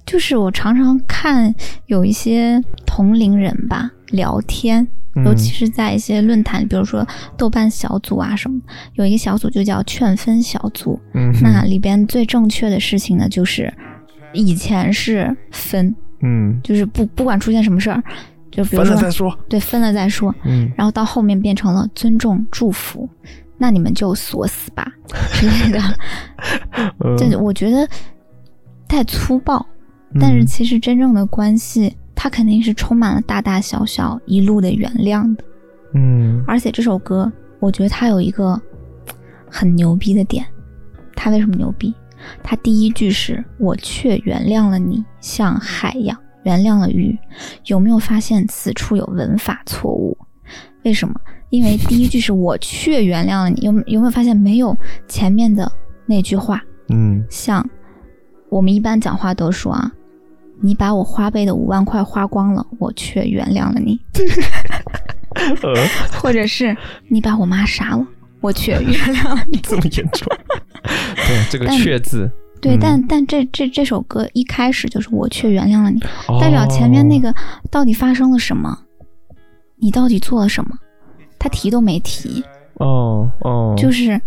[0.05, 1.55] 就是我常常看
[1.87, 4.87] 有一些同龄人吧聊天，
[5.17, 5.25] 嗯。
[5.25, 7.07] 尤其是在一些论坛，比如说
[7.39, 8.61] 豆瓣小组啊什么，
[8.95, 11.01] 有一个小组就叫劝分小组。
[11.15, 13.73] 嗯，那里边最正确的事情呢，就是
[14.35, 18.03] 以前是分，嗯，就是不不管出现什么事儿，
[18.53, 19.39] 就比如说分了再说。
[19.49, 23.09] 对分了再说，嗯然后到后面变成了尊重祝福，
[23.59, 24.87] 那你们就锁死吧
[25.33, 25.81] 之类的。
[27.03, 27.89] 嗯这我觉得
[28.87, 29.67] 太粗暴，
[30.21, 35.43] 但是嗯其实真正的关系，它肯定是充满了大大小小一路的原谅的。
[35.95, 38.61] 嗯而且这首歌，我觉得它有一个
[39.51, 40.45] 很牛逼的点，
[41.17, 41.95] 它为什么牛逼？
[42.41, 47.17] 它第一句是“我却原谅了你，像海洋原谅了鱼”，
[47.67, 50.17] 有没有发现此处有文法错误？
[50.85, 51.15] 为什么？
[51.51, 54.77] 因为第一句是我却原谅了你，有有没有发现没有
[55.07, 55.71] 前面的
[56.07, 56.63] 那句话？
[56.89, 57.67] 嗯像
[58.49, 59.91] 我们一般讲话都说啊，
[60.61, 64.01] 你把我花呗的五万块花光了，我却原谅了你。
[65.63, 65.75] 呃，
[66.19, 66.77] 或者是
[67.09, 68.07] 你把我妈杀了，
[68.41, 69.59] 我却原谅了你。
[69.65, 70.27] 这么严重？
[71.17, 72.31] 对，这个但“却”字，
[72.63, 77.35] 对，嗯但但这这这首歌一开始就是我却原谅了你，哦代表前面那个
[77.71, 78.79] 到底发生了什么？
[79.77, 80.71] 你到底做了什么？
[81.39, 82.43] 他提都没提，
[82.75, 84.21] 哦哦，就是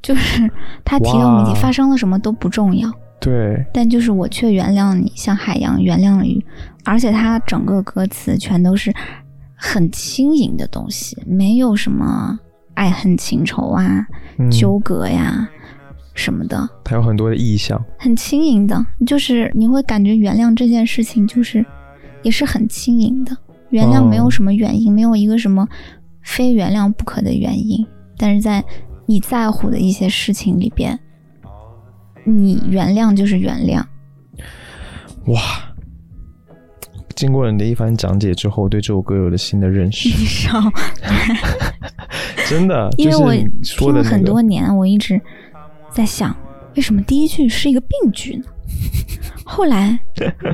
[0.00, 0.48] 就是
[0.84, 2.88] 他提都没提，发生了什么都不重要。
[3.20, 6.44] 对，但就是我却原谅你，像海洋原谅了鱼，
[6.84, 8.92] 而且它整个歌词全都是
[9.56, 12.38] 很轻盈的东西，没有什么
[12.74, 14.06] 爱恨情仇啊、
[14.38, 15.48] 嗯纠葛呀
[16.14, 17.82] 什么的，它有很多的意象。
[17.98, 18.84] 很轻盈的。
[19.06, 21.64] 就是你会感觉原谅这件事情，就是
[22.22, 23.36] 也是很轻盈的。
[23.70, 25.66] 原谅没有什么原因，没有一个什么
[26.22, 27.86] 非原谅不可的原因，
[28.18, 28.62] 但是在
[29.06, 30.98] 你在乎的一些事情里边，
[32.24, 33.82] 你原谅就是原谅。
[35.32, 35.40] 哇！
[37.14, 40.58] 经过你的一番讲解之后，对这首歌有了新的认识，你少，
[42.48, 43.32] 真的，因为我
[43.62, 45.20] 听了很多年，我一直
[45.92, 46.34] 在想，
[46.76, 48.44] 为什么第一句是一个病句呢？
[49.44, 49.98] 后来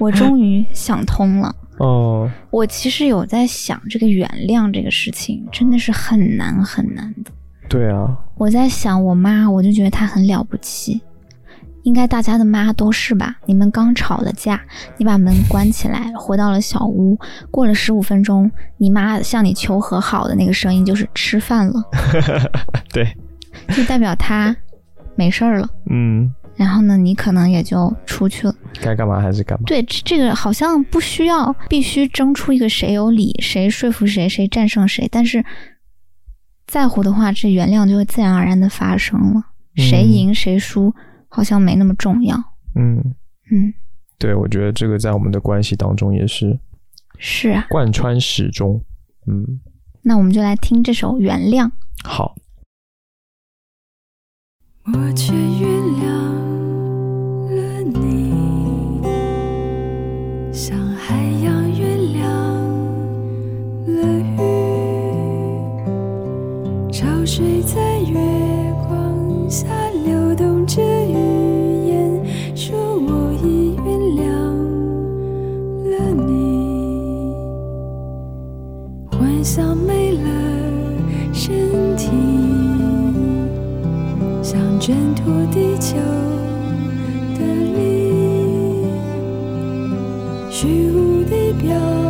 [0.01, 1.55] 我终于想通了。
[1.79, 7.31] 哦，我其实有在想，这个原谅这个事情真的是很难很难的。
[7.69, 11.01] 对啊，我在想我妈，我就觉得她很了不起，
[11.85, 13.37] 应该大家的妈都是吧？
[13.47, 14.61] 你们刚吵了架，
[14.97, 17.17] 你把门关起来，回到了小屋，
[17.49, 21.75] 过了十五分钟，你妈向你求和好的那个声音就是吃饭了，
[22.93, 23.07] 对，
[23.77, 24.57] 就代表她
[25.19, 25.69] 没事儿了。
[25.91, 28.55] 嗯，然后呢，你可能也就出去了。
[28.81, 29.65] 该干嘛还是干嘛。
[29.67, 35.09] 对，这这个好像不需要必须争出一个谁有理，谁说服谁，谁战胜谁。
[35.11, 35.45] 但是
[36.69, 39.43] 在乎的话，这原谅就会自然而然的发生了。
[39.77, 40.95] 谁嗯赢谁输
[41.29, 42.37] 好像没那么重要。
[42.77, 42.99] 嗯，
[43.51, 43.75] 嗯，
[44.19, 46.59] 对，我觉得这个在我们的关系当中也是
[47.19, 47.67] 是啊。
[47.69, 48.81] 贯穿始终。
[49.27, 49.45] 嗯，
[50.03, 51.67] 那我们就来听这首《原谅》。
[52.03, 52.35] 好，
[54.95, 55.69] 我却原
[56.01, 56.07] 谅
[57.55, 57.61] 了
[57.93, 58.33] 你，
[60.53, 61.15] 像海
[61.45, 62.23] 洋原谅
[63.87, 63.99] 了
[64.37, 64.39] 鱼，
[66.91, 68.17] 潮水在月
[68.89, 69.67] 光下
[70.05, 71.13] 流动着语
[71.89, 72.25] 言，
[72.57, 73.85] 说我已原
[74.17, 74.27] 谅
[75.91, 75.93] 了
[76.27, 76.27] 你。
[79.11, 79.77] 幻想
[84.79, 85.97] 挣脱地球
[87.35, 87.41] 的
[87.75, 88.87] 力，
[90.51, 92.08] 虚无地表。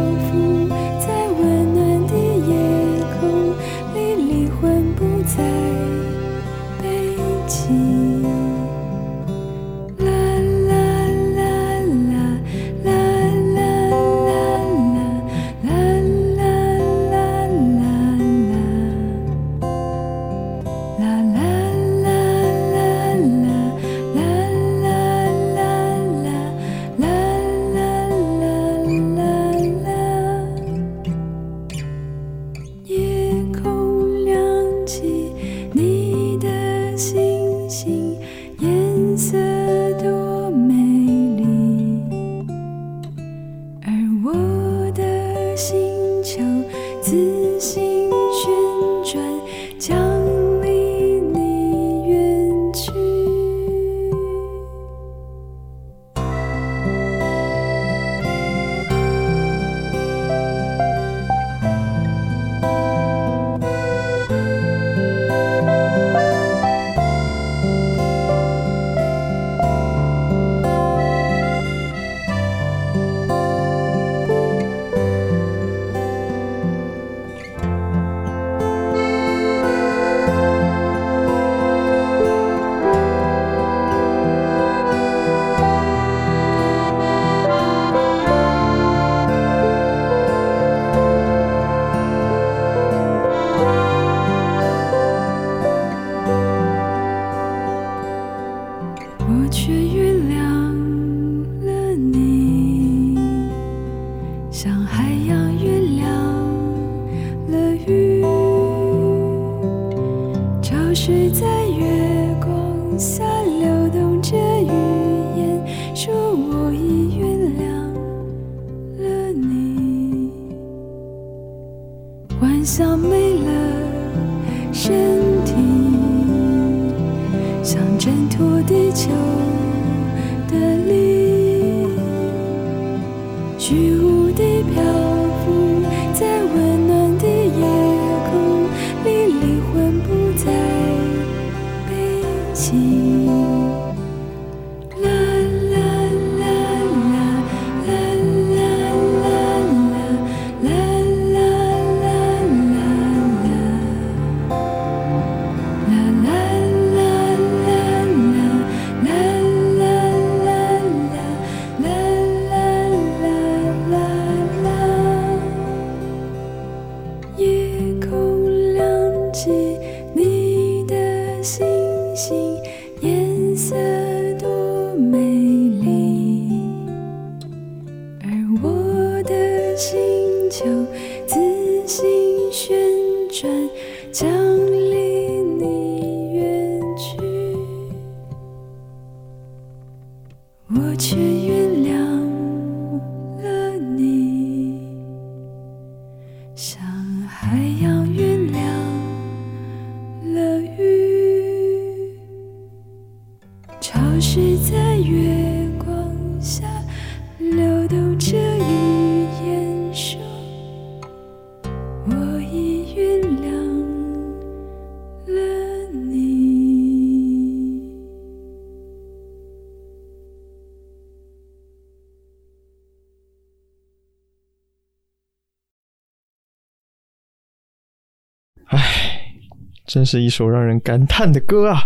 [229.89, 231.81] 真是一首让人感叹的歌啊！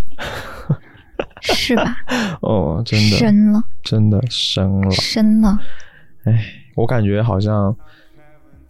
[1.41, 1.97] 是吧？
[2.43, 4.91] 哦，真的，深了，真的深了。
[4.91, 5.59] 深了。
[6.25, 6.45] 哎，
[6.75, 7.75] 我感觉好像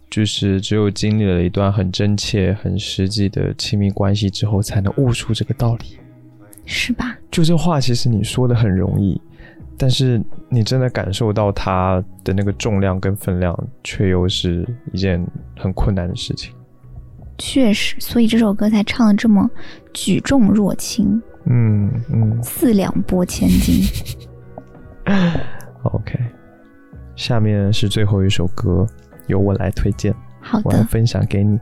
[0.09, 5.97] 就是只有经历了一段很真切、很实际的亲密关系之后，才能悟出这个道理。
[6.65, 7.17] 是吧？
[7.31, 9.19] 就这话，其实你说的很容易，
[9.79, 15.25] 但是你真的感受到它的那个重量跟分量，却又是一件
[15.57, 16.53] 很困难的事情。
[17.37, 19.49] 确实，所以这首歌才唱的这么
[19.93, 23.83] 举重若轻，嗯嗯四两拨千斤。
[25.83, 26.19] OK。
[27.15, 28.87] 下面是最后一首歌，
[29.27, 30.13] 由我来推荐。
[30.39, 31.59] 好的，我来分享给你。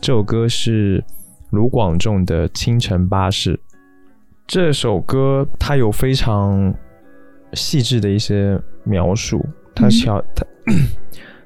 [0.00, 1.02] 这首歌是
[1.50, 3.54] 卢广仲的《清晨巴士》。
[4.46, 6.72] 这首歌它有非常
[7.54, 9.44] 细致的一些描述，
[9.74, 10.44] 它嗯调它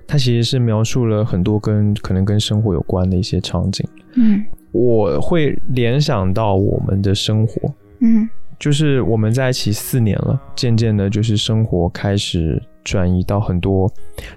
[0.06, 3.86] 它其实是描述了很多跟可能跟生活有关的一些场景。
[4.14, 4.44] 嗯。
[4.72, 8.28] 我会联想到我们的生活，嗯。
[8.58, 13.90] 就是我们在一起四年了，渐渐的，就是生活开始转移到很多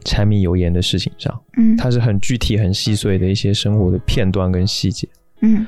[0.03, 5.07] 柴米油盐的事情上，嗯，它是很具体、很细碎的一些生活的片段跟细节。
[5.41, 5.65] 嗯。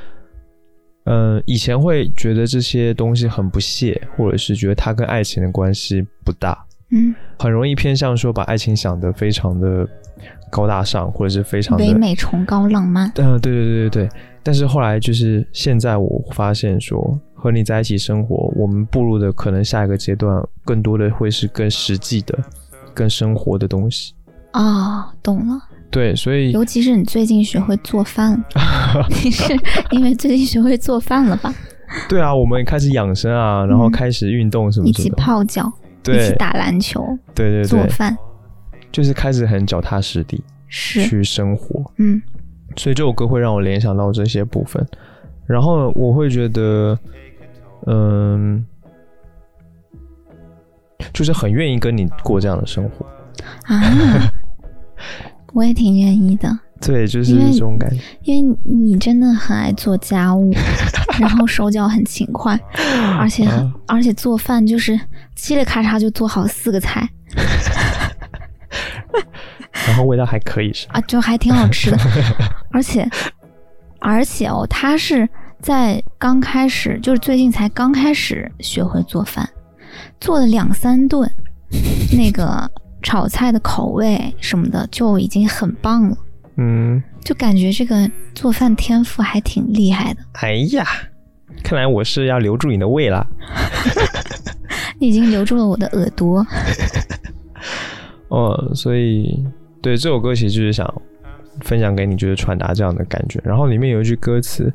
[1.06, 9.87] 嗯，以前会觉得这些东西很不屑，或者是觉得它跟爱情的关系不大，嗯，很容易偏向说把爱情想得非常的
[10.51, 13.09] 高大上，或者是非常的唯美崇高浪漫。
[13.15, 14.09] 嗯，对对对对对。
[14.43, 22.37] 但是后来就是现在，我发现说和你在一起生活，我们步入的可能下一个阶段，更多的会是更实际的、
[22.93, 24.13] 更生活的东西。
[24.53, 25.59] 哦，懂了。
[25.89, 28.43] 对，所以尤其是你最近学会做饭，
[29.23, 29.53] 你是
[29.89, 31.53] 因为最近学会做饭了吧？
[32.07, 35.09] 对啊，我们开始养生啊，然后嗯开始运动什么一起。
[35.11, 35.71] 泡脚，
[36.02, 36.28] 一对。
[36.30, 38.18] 起打篮球，对对对，做饭，
[38.91, 41.84] 就是开始很脚踏实地是，去生活。
[41.97, 42.22] 嗯。
[42.78, 44.82] 所以这首歌会让我联想到这些部分，
[45.45, 46.97] 然后我会觉得，
[47.86, 48.66] 嗯，
[51.12, 53.06] 就是很愿意跟你过这样的生活。
[53.66, 54.32] 啊，
[55.52, 56.49] 我也挺愿意的，
[56.80, 58.02] 对，就是这种感觉。
[58.24, 60.54] 因为你真的很爱做家务，
[61.20, 62.57] 然后手脚很勤快，
[63.20, 63.47] 而且
[63.88, 64.99] 而且做饭就是
[65.36, 67.07] 嘁哩咔嚓就做好四个菜。
[69.88, 70.93] 然后味道还可以是吧？
[70.95, 71.97] 啊，就还挺好吃的，
[72.72, 73.07] 而且
[73.99, 75.28] 而且哦，他是
[75.59, 79.47] 在刚开始，就是最近才刚开始学会做饭，
[80.20, 81.30] 做了两三顿，
[82.16, 82.70] 那个
[83.01, 86.18] 炒菜的口味什么的就已经很棒了，
[86.58, 90.22] 嗯，就感觉这个做饭天赋还挺厉害的。
[90.34, 90.86] 哎呀，
[91.64, 93.26] 看来我是要留住你的胃啦。
[94.99, 96.45] 你已经留住了我的耳朵。
[98.28, 99.43] 哦，所以
[99.82, 101.02] 对这首歌其实就是想
[101.62, 103.41] 分享给你，就是传达这样的感觉。
[103.43, 104.72] 然后里面有一句歌词，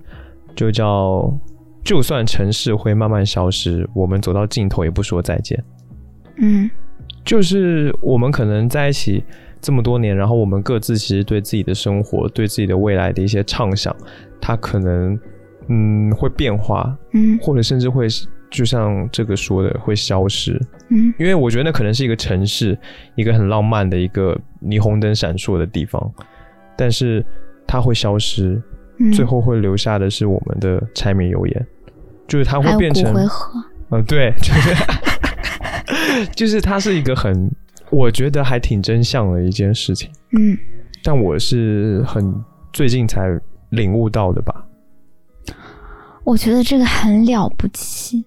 [0.54, 1.32] 就叫
[1.84, 5.62] “就算城市会慢慢消失，我们走到尽头也不说再见”。
[6.38, 6.68] 嗯
[7.24, 9.24] 就是我们可能在一起
[9.60, 13.94] 这么多年，然后我们各自其实对自己的生活、对自己的未来的一些畅想，
[14.40, 15.18] 它可能
[15.68, 18.06] 嗯会变化，嗯或者甚至会
[18.50, 20.60] 就像这个说的会消失。
[20.88, 22.78] 嗯因为我觉得那可能是一个城市，
[23.16, 26.12] 一个很浪漫的一个霓虹灯闪烁的地方，
[26.76, 27.24] 但是
[27.66, 28.62] 它会消失，
[28.98, 31.66] 嗯，最后会留下的是我们的柴米油盐，
[32.28, 33.12] 就是它会变成。
[33.90, 34.74] 嗯、对，就是
[36.34, 37.48] 就是它是一个很，
[37.90, 40.56] 我觉得还挺真相的一件事情，嗯，
[41.02, 42.34] 但我是很
[42.72, 44.66] 最近才领悟到的吧，
[46.24, 48.24] 我觉得这个很了不起，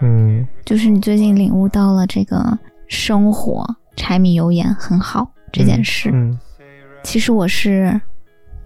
[0.00, 3.64] 嗯就是你最近领悟到了这个生活
[3.96, 6.10] 柴米油盐很好这件事。
[6.12, 6.38] 嗯
[7.02, 8.00] 其实我是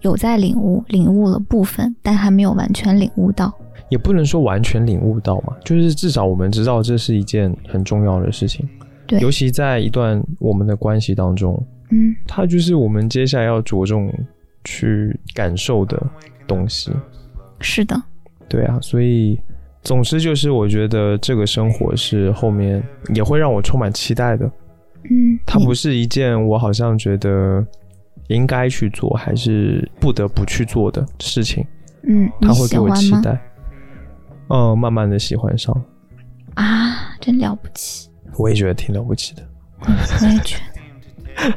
[0.01, 3.51] 有在领悟，领悟了部分，但还没有完全领悟到。
[3.89, 8.67] 也不能说完全领悟到嘛，就是至少我们知道这是一件很重要的事情。
[9.07, 14.13] 对尤其在一段我们的关系当中，嗯它就是我们接下来要着重
[14.63, 16.01] 去感受的
[16.45, 16.91] 东西。
[17.59, 17.99] 是的，
[18.47, 19.39] 对啊，所以
[19.81, 22.83] 总之就是我觉得这个生活是后面
[23.13, 24.45] 也会让我充满期待的。
[25.09, 27.65] 嗯，它不是一件我好像觉得
[28.27, 31.65] 应该去做，还是不得不去做的事情。
[32.03, 32.89] 嗯，它会给我？
[32.95, 33.41] 期待。
[34.49, 35.73] 嗯，慢慢的喜欢上，
[36.55, 38.09] 啊，真了不起！
[38.37, 39.43] 我也觉得挺了不起的。
[39.81, 40.57] 我也觉
[41.35, 41.53] 得，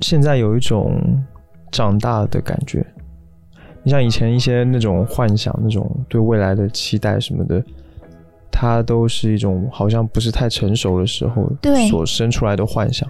[0.00, 1.00] 现在有一种
[1.72, 2.86] 长大的感觉。
[3.82, 7.64] 你像以前一些那种幻想、那种对未来的期待什么的，
[8.50, 13.08] 它都是一种好像不是太成熟的时候对所生出来的幻想。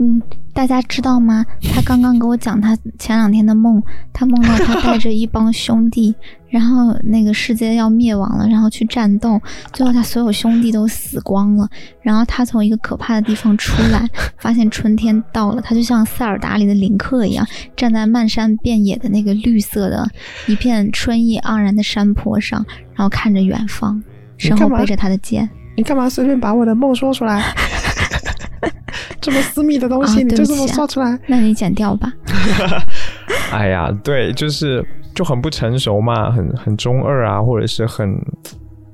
[0.00, 0.22] 嗯，
[0.52, 1.44] 大家知道吗？
[1.74, 3.82] 他刚刚给我讲他前两天的梦，
[4.12, 6.14] 他梦到他带着一帮兄弟，
[6.48, 9.40] 然后那个世界要灭亡了，然后去战斗，
[9.72, 11.68] 最后他所有兄弟都死光了，
[12.00, 17.44] 然后他从一个可怕的地方出来， 发现春天到了，他就像塞尔达里的林克一样，
[17.76, 20.08] 站在漫山遍野的那个绿色的
[20.46, 24.00] 一片春意盎然的山坡上，然后看着远方，
[24.36, 25.50] 身后背着他的剑。
[25.76, 27.42] 你干嘛随便把我的梦说出来？
[29.20, 31.18] 这么私密的东啊对不起啊出来？
[31.26, 32.12] 那你剪掉吧。
[33.52, 34.84] 哎呀，对，就是
[35.14, 38.14] 就很不成熟嘛，很很中二啊，或者是很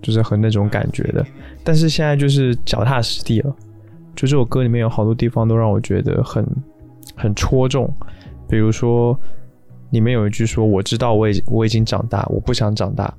[0.02, 1.24] 就是很那种感觉的。
[1.62, 3.54] 但是现在就是脚踏实地了。
[4.16, 6.46] 就这首歌里面有好多地方都让我觉得很
[7.16, 7.92] 很戳中，
[8.48, 9.18] 比如说
[9.90, 13.12] 里面有一句说：“我知道我已我已经长大，我不想长大。”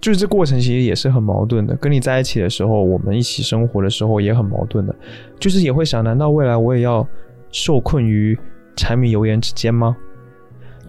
[0.00, 1.76] 就是这过程其实也是很矛盾的。
[1.76, 4.94] 跟你在一起的时候，我们一起生活的时候也很矛盾的，
[5.38, 7.06] 就是也会想：难道未来我也要
[7.50, 8.38] 受困于
[8.76, 9.96] 柴米油盐之间吗？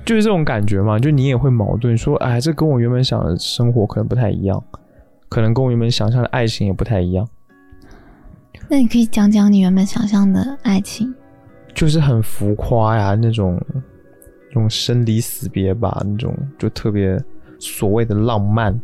[0.04, 4.64] 就是这种感觉嘛，就你也会矛盾，说，哎，这跟我原本想的生活可能不太一样，
[5.30, 7.28] 可能跟我原本想象的爱情也不太一样，
[8.68, 11.14] 那你可以讲讲你原本想象的爱情。
[11.74, 13.62] 就是很浮夸呀，那种
[14.48, 17.18] 那种生离死别吧，那种就特别
[17.60, 18.78] 所谓的浪漫，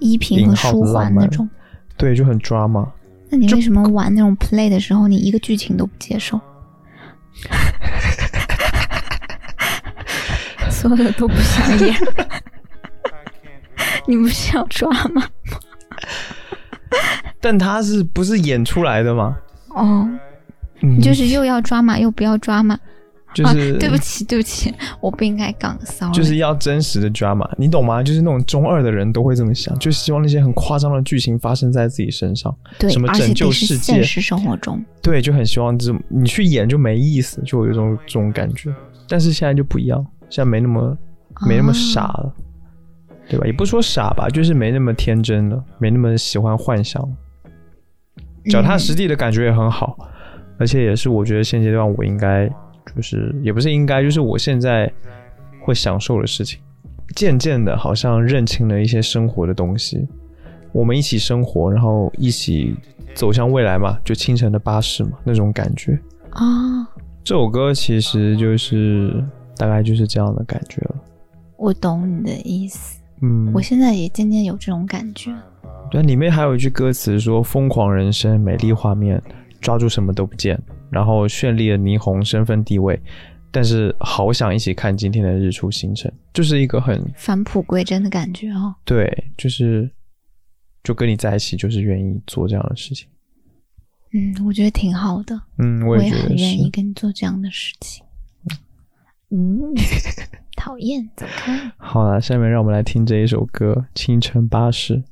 [0.00, 1.48] 依萍和舒缓那种。
[1.96, 2.88] 对，就很 drama。
[3.30, 6.40] 那你为什么玩那种 play 的时候，你一个剧情都不接受？
[10.70, 11.94] 所有的都不想演，
[14.06, 15.24] 你不是要抓吗？
[17.40, 19.36] 但他是不是演出来的吗？
[19.70, 20.08] 哦，
[20.80, 22.78] 你，就是又要抓马又不要抓马。
[23.34, 26.10] 就是、啊，对不起，对不起， 我不应该讲骚。
[26.10, 28.02] 就是要真实的 drama，你懂吗？
[28.02, 34.82] 就是那种中二的人都会这么想，就希望那些很夸张的剧情发生在自己身上，对，拯救世界现，实生活中。
[35.02, 38.74] 对，就很希望这种你去演就没意思，就有一种这种感觉。
[39.08, 40.96] 但是现在就不一样，现在没那么
[41.46, 42.34] 没那么傻啊了，
[43.28, 43.46] 对吧？
[43.46, 47.08] 也不说傻吧，就是没那么天真了，没那么喜欢幻想了。
[48.50, 49.96] 脚踏实地的感觉也很好，
[50.58, 52.50] 而且也是我觉得现阶段我应该
[52.96, 54.90] 就是也不是应该，就是我现在
[55.60, 56.60] 会享受的事情。
[57.16, 60.06] 渐渐的，好像认清了一些生活的东西。
[60.72, 62.76] 我们一起生活，然后一起
[63.14, 65.98] 走向未来嘛，就清晨的巴士嘛，那种感觉。
[66.30, 66.86] 啊、
[67.24, 69.24] 这首歌其实就是
[69.56, 70.96] 大概就是这样的感觉了。
[71.56, 73.00] 我懂你的意思。
[73.22, 75.34] 嗯，我现在也渐渐有这种感觉。
[75.90, 79.20] 对，里面还有一句歌词说：“疯狂人生，美丽画面，
[79.60, 80.60] 抓住什么都不见，
[80.90, 83.00] 然后绚丽的霓虹，身份地位，
[83.50, 88.74] 但是好想一起看今天的日出星辰。”就是一个很返璞归真的感觉哦。
[88.84, 89.90] 对，就是
[90.82, 93.08] 就跟你在一起，就是愿意做这样的事情。
[94.12, 96.70] 嗯，我觉得挺好的，嗯，我我也也觉得很愿意。
[96.70, 98.04] 跟你做这样的事情。
[99.30, 99.74] 嗯，
[100.56, 101.70] 讨厌，走开。
[101.76, 105.02] 好了，下面让我们来听这一首歌《清晨巴士》。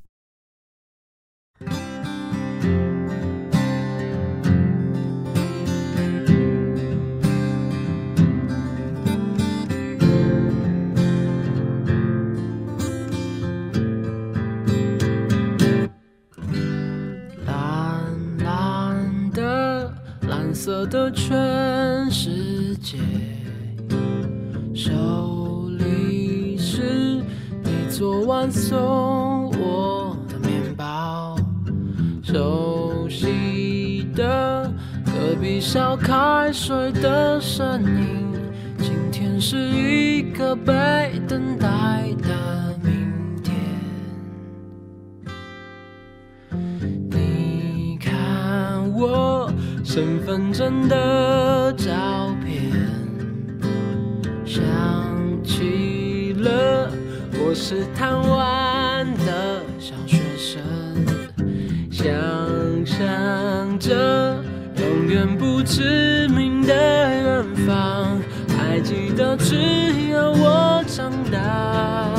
[20.89, 22.97] 的全世界，
[24.74, 27.20] 手里是
[27.62, 31.37] 你昨晚送我的面包，
[32.22, 34.72] 熟悉的
[35.05, 38.32] 隔壁烧开水的声音，
[38.78, 42.56] 今天是一个被等待的
[50.37, 51.95] 认真的照
[52.45, 52.70] 片，
[54.45, 54.62] 想
[55.43, 56.91] 起了
[57.41, 60.61] 我是贪玩的小学生，
[61.91, 62.12] 想
[62.84, 64.37] 象着
[64.76, 68.20] 永远不知名的远方，
[68.59, 72.11] 还记得只要我长大，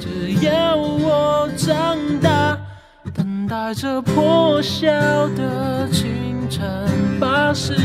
[0.00, 2.58] 只要我长大。
[3.12, 4.88] 等待着破晓
[5.36, 6.08] 的清
[6.50, 6.66] 乘
[7.20, 7.76] 巴士，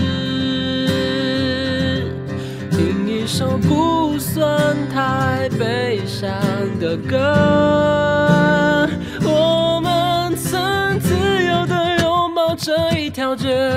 [2.71, 6.31] 听一首不算太悲伤
[6.79, 8.89] 的歌。
[9.23, 11.13] 我们曾自
[11.45, 13.71] 由的拥抱这一条街，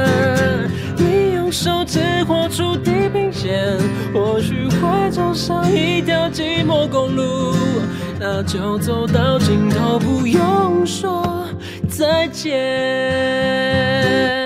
[0.96, 3.78] 你用手指画出地平线，
[4.14, 7.54] 或许会走上一条寂寞公路。
[8.18, 11.46] 那就走到尽头，不用说
[11.90, 14.37] 再见。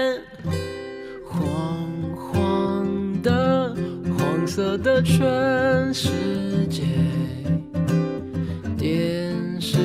[4.54, 5.18] 色的全
[5.94, 6.10] 世
[6.68, 6.82] 界，
[8.76, 9.78] 电视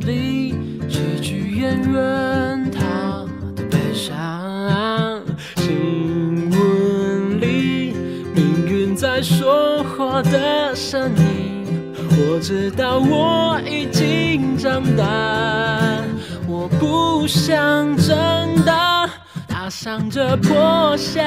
[0.00, 0.56] 里
[0.88, 3.24] 喜剧演员他
[3.54, 5.22] 的悲伤，
[5.54, 7.94] 新闻里
[8.34, 11.94] 命运在说话的声音。
[12.10, 16.02] 我知道我已经长大，
[16.48, 18.16] 我不想长
[18.64, 19.08] 大。
[19.46, 21.22] 踏上这破晓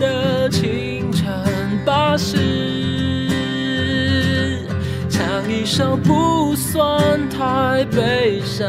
[0.00, 1.26] 的清晨
[1.88, 2.36] 巴士，
[5.08, 8.68] 唱一首不算太悲伤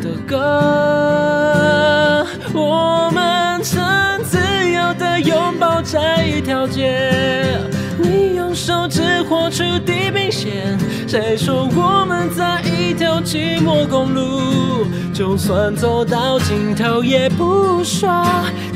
[0.00, 2.24] 的歌。
[2.54, 3.82] 我们曾
[4.22, 4.38] 自
[4.70, 7.58] 由的拥抱这一条街。
[7.98, 14.86] 你用手指画出地平线，谁说我们在一条寂寞公路？
[15.12, 18.08] 就算走到尽头，也不说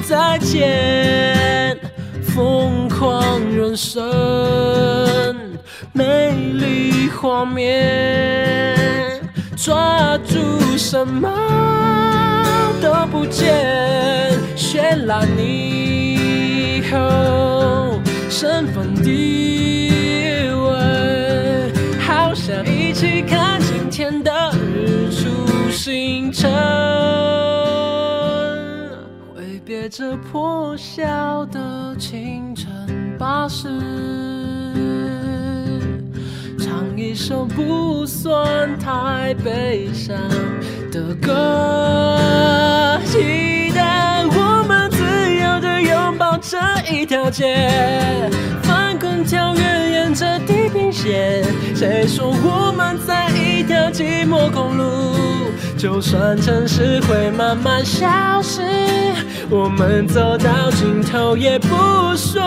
[0.02, 1.78] 再见。
[2.34, 4.02] 疯狂人生，
[5.92, 8.74] 美丽画面，
[9.56, 10.36] 抓住
[10.76, 11.30] 什么
[12.82, 13.54] 都不见，
[14.56, 24.32] 绚烂以后身份地位，好想一起看今天的
[24.74, 27.53] 日出星辰。
[29.66, 32.68] 别这破晓的清晨
[33.18, 33.66] 巴士，
[36.58, 40.14] 唱一首不算太悲伤
[40.92, 44.98] 的歌，期待我们自
[45.34, 46.58] 由的拥抱这
[46.92, 48.20] 一条街，
[48.62, 50.63] 翻滚跳跃沿着地
[51.74, 54.84] 谁说我们在一条寂寞公路？
[55.76, 58.08] 就算城市会慢慢消
[58.40, 58.62] 失，
[59.50, 61.68] 我们走到尽头也不
[62.16, 62.40] 说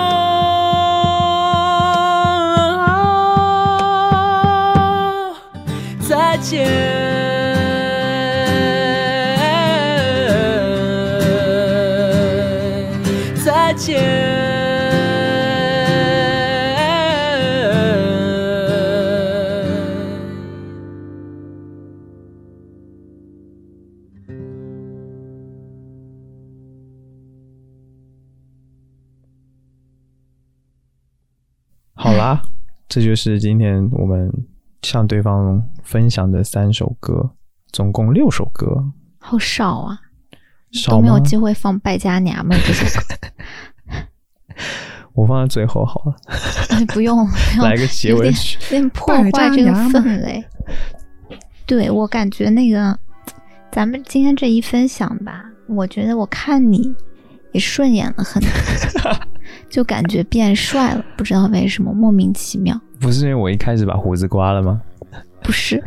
[5.99, 7.16] 再见。
[32.98, 34.28] 这就是今天我们
[34.82, 37.30] 向对方分享的三首歌，
[37.72, 38.84] 总共六首歌，
[39.20, 40.00] 好少啊，
[40.72, 40.93] 少？
[40.93, 43.95] 都没有机会放《败家娘们》这首歌。
[45.14, 46.16] 我放在最后好了，
[46.72, 48.58] 哎 不用，不用来个结尾曲。
[48.64, 50.43] 有点破坏这个氛围。
[51.68, 52.98] 对我感觉那个，
[53.72, 56.91] 咱们今天这一分享吧，我觉得我看你
[57.52, 59.16] 也顺眼了很多，
[59.70, 62.76] 就感觉变帅了，不知道为什么，莫名其妙。
[63.00, 64.82] 不是因为我一开始把胡子刮了吗？
[65.43, 65.82] 不是，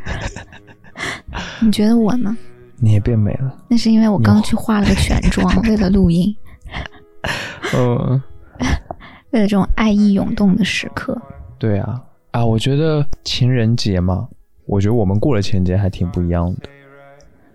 [1.60, 2.36] 你觉得我呢？
[2.78, 3.54] 你也变美了。
[3.68, 6.34] 那是因为我刚去化了个全妆， 为了录音，
[7.76, 8.22] 嗯，
[9.30, 11.20] 为了这种爱意涌动的时刻。
[11.58, 14.26] 对啊，啊，我觉得情人节嘛，
[14.64, 16.68] 我觉得我们过了情人节还挺不一样的。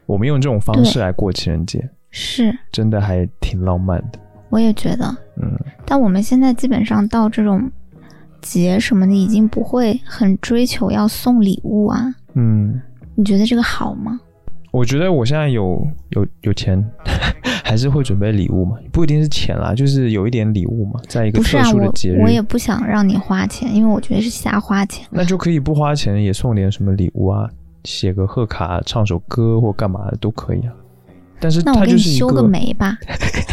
[0.05, 4.19] 我们用这种方式来过情人节，是，真的还挺浪漫的。
[4.49, 5.05] 我也觉得。
[5.41, 7.71] 嗯，但我们现在基本上到这种
[8.45, 12.13] 节什么的，已经不会很追求要送礼物啊。
[12.35, 12.79] 嗯，
[13.15, 14.19] 你觉得这个好吗？
[14.71, 16.83] 我觉得我现在有有有钱，
[17.63, 25.07] 还是会准备礼物嘛，不一定是钱啦，就是有一点礼物嘛，在一个特不是啊，我殊的节日，我也不想让你花钱，因为我觉得是瞎花钱。
[25.09, 27.49] 那就可以不花钱也送点什么礼物啊，
[27.85, 30.73] 写个贺卡、唱首歌或干嘛的都可以啊。
[31.39, 32.97] 但是那我给你它就是修个眉吧，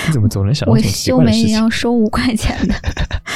[0.06, 1.54] 你怎么总能想到我这种奇修眉也怪的事情？
[1.58, 2.74] 要收五块钱的。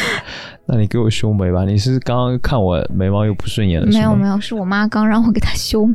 [0.67, 3.87] 那你给我修眉吧，你是刚刚看我眉毛又不顺眼了？
[3.87, 3.93] 有。
[3.93, 5.95] 没有没有，是我妈刚让我给她修眉，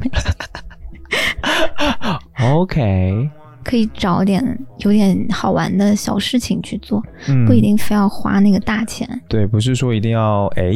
[2.53, 3.29] OK，
[3.63, 4.43] 可以找点
[4.79, 9.07] 有点好玩的小事情去做，嗯，不一定非要花那个大钱。
[9.27, 10.71] 对，不是说一定要哎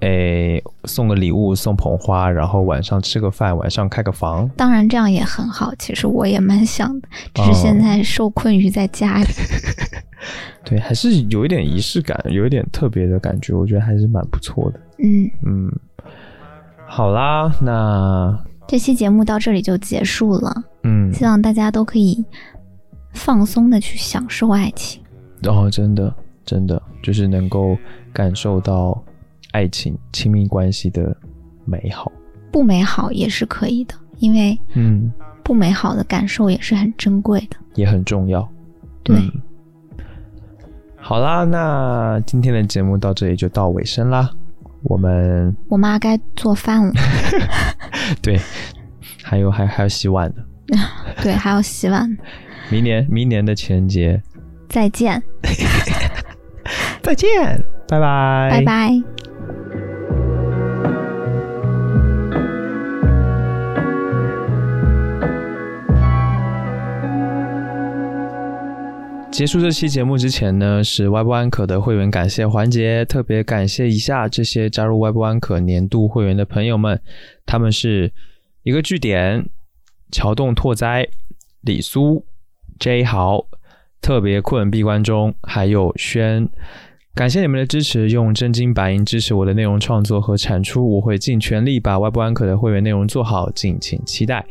[0.00, 4.48] 哎送个礼物，送捧花，然后晚上吃个饭，晚上开个房。
[4.56, 9.26] 当然这样也很好，其实我也蛮想的，只是哦现在受困于在家里。
[10.64, 14.80] 对，还是有一点仪式感，有一点特别的感觉，我觉得还是蛮不错的。
[14.98, 15.70] 嗯，嗯，
[16.86, 22.24] 好啦，那这期节目到这里就结束了，嗯，希望大家都可以
[23.12, 25.02] 放松的去享受爱情。
[25.42, 26.14] 哦，真的
[26.46, 27.76] 真的就是能够
[28.10, 28.98] 感受到
[29.54, 31.16] 爱情、亲密关系的
[31.64, 32.10] 美好。
[32.50, 35.12] 不美好也是可以的，因为嗯，
[35.44, 37.56] 不美好的感受也是很珍贵的。
[37.76, 38.46] 也很重要。
[39.04, 39.32] 对，嗯
[40.96, 44.28] 好啦，那今天的节目到这里就到尾声啦。
[44.84, 46.92] 我们我妈该做饭了，
[48.20, 48.38] 对，
[49.22, 50.42] 还有还还要洗碗呢。
[51.22, 52.10] 对，还要洗碗。
[52.70, 54.20] 明年明年的情人节
[54.68, 55.22] 再见，
[57.02, 57.28] 再见，
[57.88, 59.23] 拜拜，拜拜。
[69.30, 77.02] 结束这期节目之前呢，是 Web 安可的会员感谢环节，特别感谢一下这些加入 Web 安可年度会员的朋友们，
[77.44, 78.12] 他们是
[78.62, 79.44] 一个据点、
[80.12, 81.08] 桥洞拓哉、
[81.62, 82.24] 李苏、
[82.78, 83.44] J 豪、
[84.00, 86.48] 特别困闭关中，还有轩、
[87.14, 94.44] 感谢你们的支持，用真金白银支持我的内容创作和产出，我会尽全力把 Web 安可的会员内容做好，敬请期待。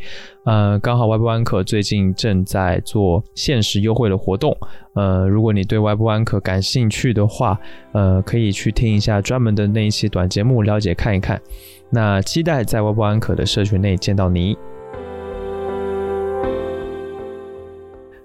[0.45, 4.57] 呃，刚好 Web 安可最近正在做限时优惠的活动，
[4.94, 7.60] 呃，如果你对 Web 安可感兴趣的话，
[7.91, 11.41] 呃，可以去听一下专门的那一期短节目，了解看一看。
[11.90, 14.57] 那期待在 Web 安可的社群内见到你。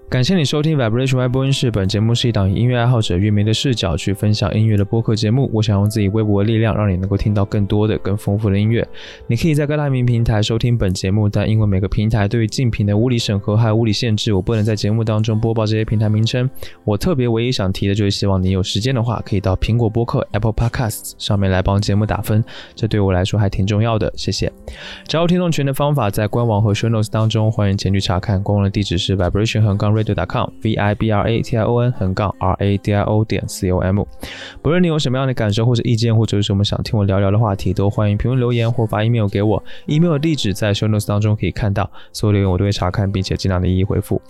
[0.09, 1.69] 感谢你收听 Vibration Web 播音室。
[1.69, 5.47] 本节目是一档以音乐爱好者乐迷的视角去分享音乐的播客节目。
[5.53, 8.83] 我想用自己微薄的力量，让你能够听到更多的、更丰富的音乐。
[9.27, 16.49] 你可以在各大音频平台收听本节目，但因为每个平台对于竞品的物理审核还有物理限制，我不能在节目当中播报这些平台名称。
[16.83, 24.11] 我特别唯一想提的就是，希望你有时间的话，可以到苹果播客 Apple Podcasts 上面来帮节目打分，这对我来说还挺重要的。
[24.15, 24.51] 谢谢。
[25.05, 28.41] 加入听众群的方法在官网和 Show Notes 当中，欢迎前去查看。
[28.41, 32.77] 官网的地址是 vibration 横杠 radio.com v i b r a t i o n 横杠 r a
[32.77, 34.05] d i o 点 c o m。
[34.61, 39.63] 不论你有什么样的感受或者意见，或者有什么想听我聊聊的话题，都欢迎评论留言或发 email 给我。
[39.87, 44.21] email 的地址在 Show Notes 当中可以看到，所有留言我都会查看，并且尽量的一一回复。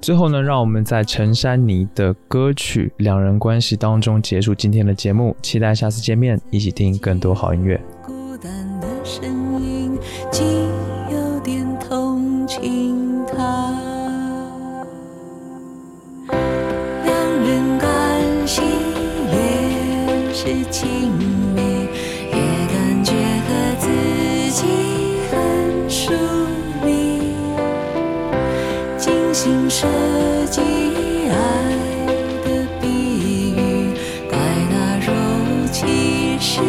[0.00, 7.80] 最后呢，让我们在陈珊妮的歌曲《两人关系》当中结束今天的节目，期待下次见面，一起听更多好音乐。
[8.04, 9.41] 孤单的声
[29.42, 29.88] 精心设
[30.52, 30.60] 计
[31.28, 31.34] 爱
[32.44, 32.86] 的比
[33.56, 33.92] 喻，
[34.30, 34.38] 怪
[34.70, 34.74] 那
[35.04, 36.60] 若无其事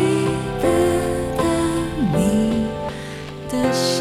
[0.59, 0.65] 的
[2.11, 2.65] 你
[3.47, 3.93] 的心。